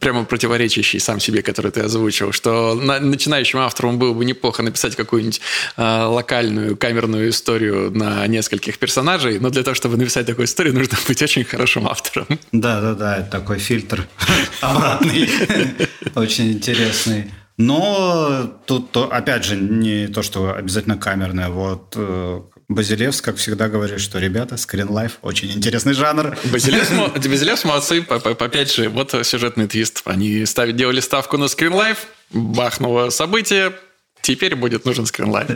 прямо 0.00 0.24
противоречащий 0.24 0.98
сам 0.98 1.20
себе, 1.20 1.42
который 1.42 1.70
ты 1.70 1.80
озвучил, 1.80 2.32
что 2.32 2.74
начинающим 2.74 3.60
авторам 3.60 3.98
было 3.98 4.12
бы 4.12 4.24
неплохо 4.24 4.62
написать 4.62 4.96
какую-нибудь 4.96 5.40
э, 5.76 6.02
локальную 6.04 6.76
камерную 6.76 7.30
историю 7.30 7.90
на 7.92 8.26
нескольких 8.26 8.78
персонажей, 8.78 9.38
но 9.38 9.50
для 9.50 9.62
того, 9.62 9.74
чтобы 9.74 9.96
написать 9.96 10.26
такую 10.26 10.46
историю, 10.46 10.74
нужно 10.74 10.98
быть 11.06 11.22
очень 11.22 11.44
хорошим 11.44 11.86
автором. 11.86 12.26
Да-да-да, 12.50 13.22
такой 13.22 13.58
фильтр 13.58 14.08
очень 16.14 16.52
интересный. 16.52 17.30
Но 17.60 18.58
тут, 18.64 18.90
то, 18.90 19.12
опять 19.12 19.44
же, 19.44 19.54
не 19.54 20.06
то, 20.06 20.22
что 20.22 20.54
обязательно 20.54 20.96
камерное. 20.96 21.50
Вот 21.50 21.92
э, 21.94 22.40
Базилевс, 22.68 23.20
как 23.20 23.36
всегда, 23.36 23.68
говорит, 23.68 24.00
что, 24.00 24.18
ребята, 24.18 24.56
скринлайф 24.56 25.18
очень 25.20 25.52
интересный 25.52 25.92
жанр. 25.92 26.38
Базилевс, 26.44 27.64
молодцы. 27.64 28.00
Опять 28.08 28.72
же, 28.72 28.88
вот 28.88 29.14
сюжетный 29.26 29.66
твист. 29.66 30.00
Они 30.06 30.46
ставили, 30.46 30.72
делали 30.72 31.00
ставку 31.00 31.36
на 31.36 31.48
скринлайф, 31.48 32.06
бахнуло 32.30 33.10
событие, 33.10 33.74
Теперь 34.22 34.54
будет 34.54 34.84
нужен 34.84 35.06
скринлайф. 35.06 35.48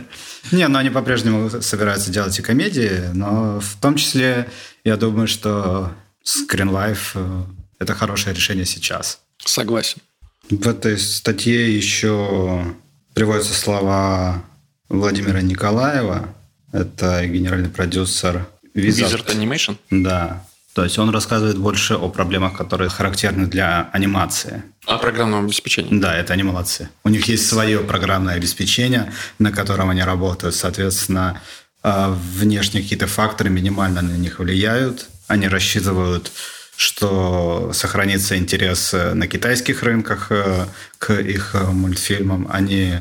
Не, 0.51 0.67
но 0.67 0.79
они 0.79 0.89
по-прежнему 0.89 1.49
собираются 1.61 2.09
делать 2.11 2.37
и 2.39 2.41
комедии, 2.41 3.11
но 3.13 3.59
в 3.59 3.79
том 3.79 3.95
числе 3.95 4.49
я 4.83 4.97
думаю, 4.97 5.27
что 5.27 5.91
скринлайф 6.23 7.11
э,– 7.13 7.43
это 7.79 7.93
хорошее 7.93 8.35
решение 8.35 8.65
сейчас. 8.65 9.19
Согласен. 9.37 10.01
В 10.49 10.67
этой 10.67 10.97
статье 10.97 11.75
еще 11.75 12.75
приводятся 13.13 13.53
слова 13.53 14.43
Владимира 14.89 15.41
Николаева. 15.41 16.29
Это 16.71 17.25
генеральный 17.25 17.69
продюсер 17.69 18.47
Wizard, 18.75 19.25
Wizard 19.25 19.35
Animation? 19.35 19.77
Да. 19.89 20.45
То 20.73 20.83
есть 20.83 20.99
он 20.99 21.09
рассказывает 21.09 21.57
больше 21.57 21.95
о 21.95 22.09
проблемах, 22.09 22.57
которые 22.57 22.89
характерны 22.89 23.47
для 23.47 23.89
анимации. 23.93 24.61
О 24.85 24.97
программном 24.97 25.45
обеспечении? 25.45 25.97
Да, 25.97 26.15
это 26.15 26.33
они 26.33 26.43
молодцы. 26.43 26.89
У 27.03 27.09
них 27.09 27.27
есть 27.27 27.47
свое 27.47 27.79
программное 27.79 28.35
обеспечение, 28.35 29.13
на 29.39 29.51
котором 29.51 29.89
они 29.89 30.03
работают. 30.03 30.53
Соответственно, 30.53 31.41
а, 31.81 32.09
внешние 32.09 32.83
какие-то 32.83 33.07
факторы 33.07 33.49
минимально 33.49 34.01
на 34.01 34.17
них 34.17 34.39
влияют. 34.39 35.07
Они 35.27 35.47
рассчитывают 35.47 36.31
что 36.75 37.71
сохранится 37.73 38.37
интерес 38.37 38.93
э, 38.93 39.13
на 39.13 39.27
китайских 39.27 39.83
рынках 39.83 40.27
э, 40.31 40.65
к 40.97 41.13
их 41.13 41.55
э, 41.55 41.63
мультфильмам. 41.65 42.47
Они 42.51 42.95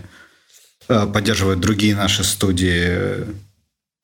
поддерживают 0.86 1.60
другие 1.60 1.96
наши 1.96 2.24
студии 2.24 3.24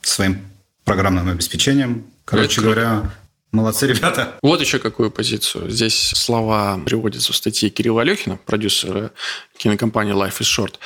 своим 0.01 0.41
программным 0.85 1.29
обеспечением. 1.29 2.07
Короче 2.25 2.55
Это 2.55 2.63
говоря, 2.63 3.11
молодцы 3.53 3.87
ребята. 3.93 4.37
Вот 4.41 4.63
еще 4.63 4.79
какую 4.79 5.11
позицию. 5.11 5.71
Здесь 5.71 6.13
слова 6.17 6.81
приводятся 6.83 7.35
в 7.35 7.37
статье 7.37 7.69
Кирилла 7.69 8.01
Алехина, 8.01 8.39
продюсера 8.47 9.11
кинокомпании 9.59 10.15
Life 10.15 10.41
is 10.41 10.47
Short. 10.47 10.77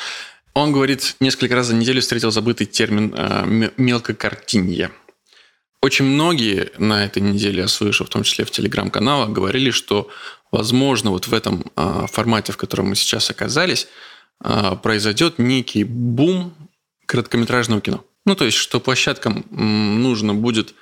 Он 0.52 0.72
говорит, 0.72 1.14
несколько 1.20 1.54
раз 1.54 1.68
за 1.68 1.76
неделю 1.76 2.00
встретил 2.00 2.32
забытый 2.32 2.66
термин 2.66 3.14
«мелкокартинье». 3.76 4.90
Очень 5.84 6.06
многие 6.06 6.70
на 6.78 7.04
этой 7.04 7.20
неделе, 7.20 7.58
я 7.58 7.68
слышу, 7.68 8.06
в 8.06 8.08
том 8.08 8.22
числе 8.22 8.46
в 8.46 8.50
телеграм-каналах, 8.50 9.28
говорили, 9.28 9.70
что, 9.70 10.08
возможно, 10.50 11.10
вот 11.10 11.26
в 11.26 11.34
этом 11.34 11.70
а, 11.76 12.06
формате, 12.06 12.52
в 12.52 12.56
котором 12.56 12.88
мы 12.88 12.94
сейчас 12.94 13.28
оказались, 13.28 13.86
а, 14.40 14.76
произойдет 14.76 15.38
некий 15.38 15.84
бум 15.84 16.54
короткометражного 17.04 17.82
кино. 17.82 18.02
Ну, 18.24 18.34
то 18.34 18.46
есть, 18.46 18.56
что 18.56 18.80
площадкам 18.80 19.44
нужно 19.50 20.32
будет 20.34 20.72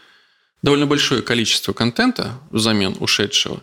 довольно 0.62 0.86
большое 0.86 1.20
количество 1.20 1.72
контента 1.72 2.38
взамен 2.50 2.94
ушедшего 3.00 3.60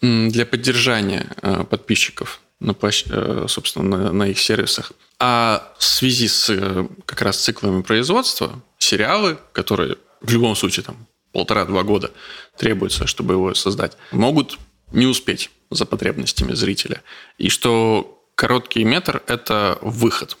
для 0.00 0.46
поддержания 0.46 1.28
а, 1.42 1.62
подписчиков 1.62 2.40
на, 2.58 2.74
э, 2.82 3.44
собственно, 3.46 3.84
на, 3.84 4.12
на 4.12 4.26
их 4.26 4.40
сервисах. 4.40 4.90
А 5.20 5.72
в 5.78 5.84
связи 5.84 6.26
с 6.26 6.50
э, 6.50 6.88
как 7.06 7.22
раз 7.22 7.36
циклами 7.36 7.82
производства, 7.82 8.60
сериалы, 8.78 9.38
которые 9.52 9.96
в 10.20 10.32
любом 10.32 10.56
случае 10.56 10.84
там 10.84 11.06
полтора-два 11.32 11.82
года 11.82 12.10
требуется, 12.56 13.06
чтобы 13.06 13.34
его 13.34 13.54
создать, 13.54 13.96
могут 14.12 14.58
не 14.92 15.06
успеть 15.06 15.50
за 15.70 15.86
потребностями 15.86 16.54
зрителя. 16.54 17.02
И 17.38 17.48
что 17.48 18.24
короткий 18.34 18.84
метр– 18.84 19.22
это 19.26 19.78
выход. 19.82 20.36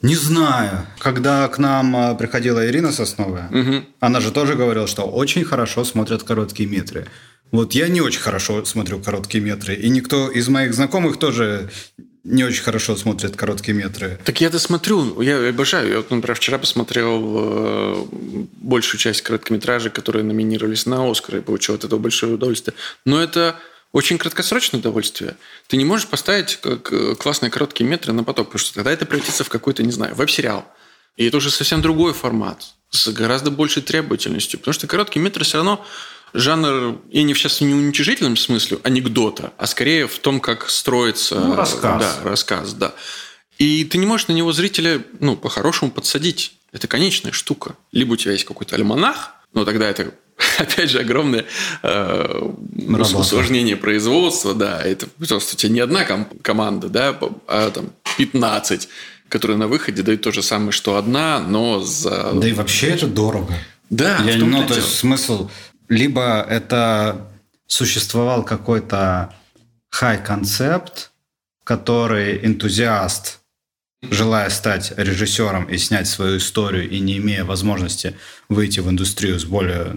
Не 0.00 0.16
знаю. 0.16 0.86
Когда 0.98 1.46
к 1.46 1.58
нам 1.58 1.94
а, 1.94 2.14
приходила 2.16 2.66
Ирина 2.66 2.90
Сосновая, 2.90 3.48
угу. 3.50 3.84
она 4.00 4.20
же 4.20 4.32
тоже 4.32 4.56
говорила, 4.56 4.88
что 4.88 5.02
очень 5.02 5.44
хорошо 5.44 5.84
смотрят 5.84 6.24
короткие 6.24 6.68
метры. 6.68 7.06
Вот 7.52 7.72
я 7.74 7.86
не 7.88 8.00
очень 8.00 8.20
хорошо 8.20 8.64
смотрю 8.64 8.98
короткие 8.98 9.44
метры, 9.44 9.74
и 9.74 9.88
никто 9.90 10.28
из 10.28 10.48
моих 10.48 10.74
знакомых 10.74 11.18
тоже 11.18 11.70
не 12.24 12.44
очень 12.44 12.62
хорошо 12.62 12.96
смотрят 12.96 13.36
короткие 13.36 13.76
метры. 13.76 14.18
Так 14.24 14.40
я 14.40 14.50
досмотрю, 14.50 15.20
я 15.20 15.48
обожаю. 15.48 15.88
Я, 15.90 15.96
вот, 15.96 16.10
например, 16.10 16.36
вчера 16.36 16.58
посмотрел 16.58 17.20
э, 17.36 18.04
большую 18.60 19.00
часть 19.00 19.22
короткометражей, 19.22 19.90
которые 19.90 20.22
номинировались 20.22 20.86
на 20.86 21.10
Оскар, 21.10 21.36
и 21.36 21.40
получил 21.40 21.74
от 21.74 21.84
этого 21.84 21.98
большое 21.98 22.34
удовольствие. 22.34 22.74
Но 23.04 23.20
это 23.20 23.56
очень 23.92 24.18
краткосрочное 24.18 24.80
удовольствие. 24.80 25.36
Ты 25.66 25.76
не 25.76 25.84
можешь 25.84 26.06
поставить 26.06 26.56
как 26.56 27.18
классные 27.18 27.50
короткие 27.50 27.88
метры 27.88 28.12
на 28.12 28.24
поток, 28.24 28.48
потому 28.48 28.60
что 28.60 28.74
тогда 28.74 28.92
это 28.92 29.04
превратится 29.04 29.44
в 29.44 29.48
какой-то, 29.48 29.82
не 29.82 29.92
знаю, 29.92 30.14
веб-сериал. 30.14 30.64
И 31.16 31.26
это 31.26 31.36
уже 31.36 31.50
совсем 31.50 31.82
другой 31.82 32.14
формат, 32.14 32.64
с 32.90 33.08
гораздо 33.08 33.50
большей 33.50 33.82
требовательностью. 33.82 34.58
Потому 34.58 34.72
что 34.72 34.86
короткий 34.86 35.18
метр 35.18 35.44
все 35.44 35.58
равно 35.58 35.84
жанр, 36.34 36.98
и 37.10 37.22
не 37.22 37.34
сейчас 37.34 37.60
не 37.60 37.74
уничижительном 37.74 38.36
смысле 38.36 38.78
анекдота, 38.82 39.52
а 39.58 39.66
скорее 39.66 40.06
в 40.06 40.18
том, 40.18 40.40
как 40.40 40.68
строится... 40.70 41.40
Ну, 41.40 41.56
рассказ. 41.56 42.00
Да, 42.00 42.30
рассказ, 42.30 42.74
да. 42.74 42.94
И 43.58 43.84
ты 43.84 43.98
не 43.98 44.06
можешь 44.06 44.28
на 44.28 44.32
него 44.32 44.52
зрителя, 44.52 45.02
ну, 45.20 45.36
по-хорошему 45.36 45.90
подсадить. 45.90 46.54
Это 46.72 46.88
конечная 46.88 47.32
штука. 47.32 47.76
Либо 47.92 48.14
у 48.14 48.16
тебя 48.16 48.32
есть 48.32 48.44
какой-то 48.44 48.76
альманах, 48.76 49.34
но 49.52 49.64
тогда 49.64 49.88
это 49.88 50.14
опять 50.58 50.90
же, 50.90 51.00
огромное 51.00 51.44
э, 51.82 52.50
усложнение 52.98 53.76
производства, 53.76 54.54
да, 54.54 54.80
это 54.82 55.06
просто 55.06 55.54
у 55.54 55.58
тебя 55.58 55.72
не 55.72 55.80
одна 55.80 56.04
ком- 56.04 56.28
команда, 56.42 56.88
да, 56.88 57.18
а 57.46 57.70
там 57.70 57.90
15, 58.18 58.88
которые 59.28 59.56
на 59.56 59.68
выходе 59.68 60.02
дают 60.02 60.22
то 60.22 60.32
же 60.32 60.42
самое, 60.42 60.72
что 60.72 60.96
одна, 60.96 61.40
но 61.40 61.80
за... 61.80 62.32
Да 62.34 62.48
и 62.48 62.52
вообще 62.52 62.88
это 62.88 63.06
дорого. 63.06 63.54
Да, 63.90 64.22
Я, 64.24 64.36
ну, 64.38 64.66
то 64.66 64.74
есть 64.74 64.98
смысл... 64.98 65.50
Либо 65.92 66.40
это 66.48 67.28
существовал 67.66 68.44
какой-то 68.44 69.34
хай-концепт, 69.90 71.10
который 71.64 72.46
энтузиаст, 72.46 73.40
желая 74.00 74.48
стать 74.48 74.94
режиссером 74.96 75.66
и 75.66 75.76
снять 75.76 76.08
свою 76.08 76.38
историю 76.38 76.88
и 76.88 76.98
не 76.98 77.18
имея 77.18 77.44
возможности 77.44 78.16
выйти 78.48 78.80
в 78.80 78.88
индустрию 78.88 79.38
с 79.38 79.44
более 79.44 79.96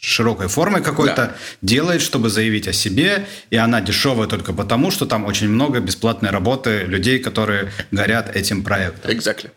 широкой 0.00 0.48
формой 0.48 0.82
какой-то, 0.82 1.26
да. 1.26 1.36
делает, 1.62 2.02
чтобы 2.02 2.28
заявить 2.28 2.66
о 2.66 2.72
себе, 2.72 3.24
и 3.50 3.56
она 3.56 3.80
дешевая 3.80 4.26
только 4.26 4.52
потому, 4.52 4.90
что 4.90 5.06
там 5.06 5.26
очень 5.26 5.48
много 5.48 5.78
бесплатной 5.78 6.30
работы 6.30 6.80
людей, 6.80 7.20
которые 7.20 7.70
горят 7.92 8.34
этим 8.34 8.64
проектом. 8.64 9.12
Exactly. 9.12 9.52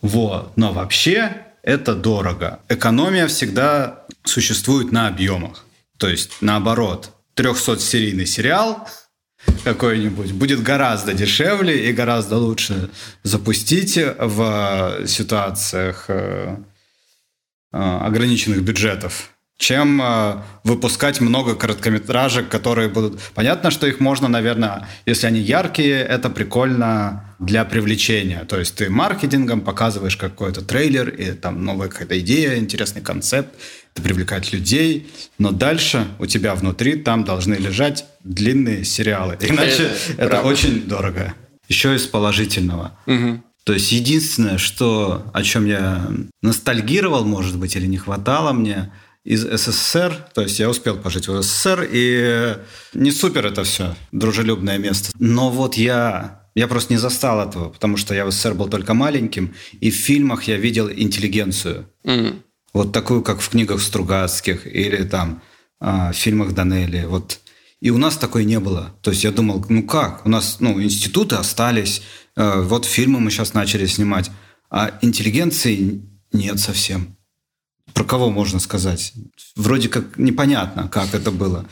Вот. 0.00 0.56
Но 0.56 0.72
вообще 0.72 1.44
это 1.62 1.94
дорого. 1.94 2.60
Экономия 2.70 3.26
всегда 3.26 4.05
существует 4.26 4.92
на 4.92 5.08
объемах. 5.08 5.64
То 5.98 6.08
есть, 6.08 6.32
наоборот, 6.40 7.10
300-серийный 7.36 8.26
сериал 8.26 8.88
какой-нибудь 9.64 10.32
будет 10.32 10.62
гораздо 10.62 11.12
дешевле 11.12 11.88
и 11.88 11.92
гораздо 11.92 12.36
лучше 12.36 12.90
запустить 13.22 13.98
в 14.18 15.06
ситуациях 15.06 16.06
э, 16.08 16.56
э, 17.72 17.78
ограниченных 17.78 18.62
бюджетов 18.62 19.35
чем 19.58 20.02
э, 20.02 20.42
выпускать 20.64 21.20
много 21.20 21.54
короткометражек, 21.54 22.48
которые 22.48 22.88
будут... 22.88 23.20
Понятно, 23.34 23.70
что 23.70 23.86
их 23.86 24.00
можно, 24.00 24.28
наверное, 24.28 24.86
если 25.06 25.26
они 25.26 25.40
яркие, 25.40 26.00
это 26.00 26.28
прикольно 26.28 27.34
для 27.38 27.64
привлечения. 27.64 28.44
То 28.44 28.58
есть 28.58 28.74
ты 28.74 28.90
маркетингом 28.90 29.62
показываешь 29.62 30.16
какой-то 30.16 30.62
трейлер, 30.62 31.08
и 31.08 31.32
там 31.32 31.64
новая 31.64 31.88
какая-то 31.88 32.18
идея, 32.20 32.58
интересный 32.58 33.00
концепт, 33.00 33.54
это 33.94 34.02
привлекает 34.02 34.52
людей, 34.52 35.10
но 35.38 35.52
дальше 35.52 36.06
у 36.18 36.26
тебя 36.26 36.54
внутри 36.54 36.96
там 36.96 37.24
должны 37.24 37.54
лежать 37.54 38.04
длинные 38.24 38.84
сериалы. 38.84 39.38
Иначе 39.40 39.90
это, 40.18 40.22
это 40.22 40.42
очень 40.42 40.82
дорого. 40.82 41.34
Еще 41.68 41.94
из 41.94 42.06
положительного. 42.06 42.98
Угу. 43.06 43.42
То 43.64 43.72
есть 43.72 43.90
единственное, 43.90 44.58
что, 44.58 45.28
о 45.32 45.42
чем 45.42 45.66
я 45.66 46.06
ностальгировал, 46.42 47.24
может 47.24 47.58
быть, 47.58 47.74
или 47.74 47.86
не 47.86 47.96
хватало 47.96 48.52
мне– 48.52 48.92
из 49.26 49.42
СССР, 49.42 50.28
то 50.34 50.42
есть 50.42 50.60
я 50.60 50.70
успел 50.70 50.96
пожить 50.96 51.26
в 51.26 51.42
СССР, 51.42 51.88
и 51.92 52.56
не 52.94 53.10
супер 53.10 53.46
это 53.46 53.64
все, 53.64 53.96
дружелюбное 54.12 54.78
место. 54.78 55.10
Но 55.18 55.50
вот 55.50 55.74
я, 55.74 56.42
я 56.54 56.68
просто 56.68 56.92
не 56.92 56.98
застал 56.98 57.46
этого, 57.46 57.70
потому 57.70 57.96
что 57.96 58.14
я 58.14 58.24
в 58.24 58.30
СССР 58.30 58.54
был 58.54 58.68
только 58.68 58.94
маленьким, 58.94 59.52
и 59.80 59.90
в 59.90 59.96
фильмах 59.96 60.44
я 60.44 60.56
видел 60.56 60.88
интеллигенцию. 60.88 61.88
Mm. 62.04 62.36
Вот 62.72 62.92
такую, 62.92 63.22
как 63.22 63.40
в 63.40 63.48
книгах 63.48 63.82
Стругацких 63.82 64.64
или 64.64 65.02
там 65.02 65.42
а, 65.80 66.12
в 66.12 66.16
фильмах 66.16 66.54
Данелли. 66.54 67.04
Вот. 67.06 67.40
И 67.80 67.90
у 67.90 67.98
нас 67.98 68.16
такой 68.16 68.44
не 68.44 68.60
было. 68.60 68.94
То 69.02 69.10
есть 69.10 69.24
я 69.24 69.32
думал, 69.32 69.64
ну 69.68 69.82
как? 69.82 70.24
У 70.24 70.28
нас 70.28 70.58
ну, 70.60 70.80
институты 70.80 71.34
остались, 71.34 72.02
э, 72.36 72.60
вот 72.60 72.84
фильмы 72.84 73.18
мы 73.18 73.32
сейчас 73.32 73.54
начали 73.54 73.86
снимать, 73.86 74.30
а 74.70 74.98
интеллигенции 75.02 76.00
нет 76.32 76.60
совсем 76.60 77.15
про 77.96 78.04
кого 78.04 78.28
можно 78.28 78.60
сказать? 78.60 79.14
Вроде 79.56 79.88
как 79.88 80.18
непонятно, 80.18 80.86
как 80.86 81.14
это 81.14 81.30
было. 81.30 81.64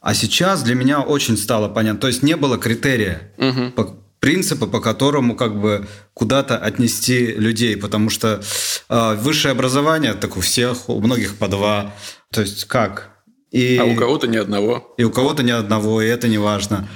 А 0.00 0.14
сейчас 0.14 0.62
для 0.62 0.74
меня 0.74 1.02
очень 1.02 1.36
стало 1.36 1.68
понятно. 1.68 2.00
То 2.00 2.06
есть 2.06 2.22
не 2.22 2.34
было 2.34 2.56
критерия, 2.56 3.30
угу. 3.36 3.72
по, 3.72 3.94
принципа, 4.18 4.66
по 4.68 4.80
которому 4.80 5.36
как 5.36 5.60
бы 5.60 5.86
куда-то 6.14 6.56
отнести 6.56 7.26
людей, 7.26 7.76
потому 7.76 8.08
что 8.08 8.42
э, 8.88 9.14
высшее 9.16 9.52
образование 9.52 10.14
так 10.14 10.38
у 10.38 10.40
всех, 10.40 10.88
у 10.88 10.98
многих 10.98 11.36
по 11.36 11.46
два. 11.46 11.94
То 12.32 12.40
есть 12.40 12.64
как? 12.64 13.10
И, 13.50 13.76
а 13.76 13.84
у 13.84 13.96
кого-то 13.96 14.28
ни 14.28 14.38
одного. 14.38 14.94
И 14.96 15.04
у 15.04 15.10
кого-то 15.10 15.42
ни 15.42 15.50
одного, 15.50 16.00
и 16.00 16.06
это 16.06 16.26
не 16.26 16.38
важно. 16.38 16.88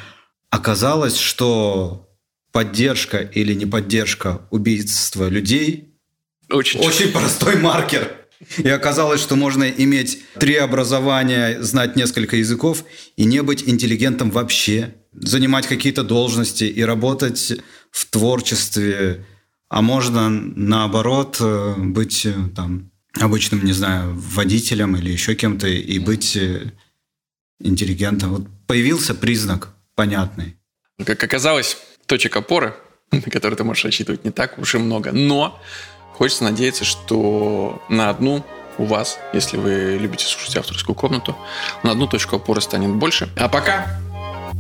Оказалось, 0.49 1.18
что 1.18 2.09
поддержка 2.51 3.18
или 3.18 3.53
не 3.53 3.66
поддержка 3.66 4.41
убийства 4.51 5.28
людей 5.28 5.91
очень, 6.51 6.81
очень 6.81 7.12
простой 7.12 7.57
маркер. 7.57 8.20
И 8.59 8.68
оказалось, 8.68 9.20
что 9.20 9.36
можно 9.36 9.64
иметь 9.64 10.22
три 10.38 10.57
образования, 10.57 11.61
знать 11.61 11.97
несколько 11.97 12.36
языков 12.36 12.84
и 13.16 13.24
не 13.24 13.43
быть 13.43 13.68
интеллигентом 13.68 14.30
вообще, 14.30 14.95
занимать 15.12 15.66
какие-то 15.66 16.03
должности 16.03 16.64
и 16.64 16.82
работать 16.82 17.53
в 17.91 18.07
творчестве, 18.07 19.26
а 19.68 19.82
можно 19.82 20.30
наоборот 20.30 21.36
э, 21.41 21.74
быть 21.76 22.24
э, 22.24 22.34
там 22.57 22.91
обычным, 23.18 23.64
не 23.64 23.72
знаю, 23.72 24.14
водителем 24.14 24.97
или 24.97 25.11
еще 25.11 25.34
кем-то 25.34 25.68
и 25.68 25.99
быть 25.99 26.36
э, 26.36 26.72
интеллигентом. 27.61 28.30
Вот 28.30 28.47
появился 28.66 29.14
признак 29.14 29.74
понятный. 29.95 30.57
Как 31.05 31.22
оказалось, 31.22 31.76
точек 32.07 32.36
опоры, 32.36 32.74
на 33.12 33.20
которые 33.22 33.57
ты 33.57 33.64
можешь 33.64 33.84
рассчитывать, 33.84 34.24
не 34.24 34.30
так 34.30 34.59
уж 34.59 34.74
и 34.74 34.78
много. 34.78 35.12
Но 35.12 35.61
Хочется 36.21 36.45
надеяться, 36.45 36.85
что 36.85 37.81
на 37.89 38.11
одну 38.11 38.45
у 38.77 38.85
вас, 38.85 39.18
если 39.33 39.57
вы 39.57 39.97
любите 39.99 40.27
слушать 40.27 40.55
авторскую 40.55 40.95
комнату, 40.95 41.35
на 41.83 41.93
одну 41.93 42.07
точку 42.07 42.37
опоры 42.37 42.61
станет 42.61 42.95
больше. 42.95 43.31
А 43.39 43.49
пока, 43.49 43.87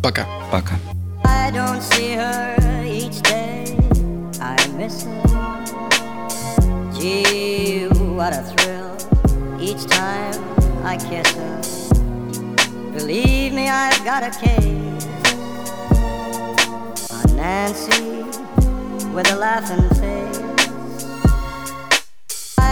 пока. 0.02 0.26
Пока. 0.50 0.76
Believe 12.94 13.52
me, 13.52 13.68
I've 13.68 14.02
got 14.02 14.22
a 14.22 14.30
case 14.30 15.06
on 17.10 17.36
Nancy 17.36 18.24
with 19.12 19.30
a 19.30 19.36
laughing 19.36 19.88
face. 20.00 20.19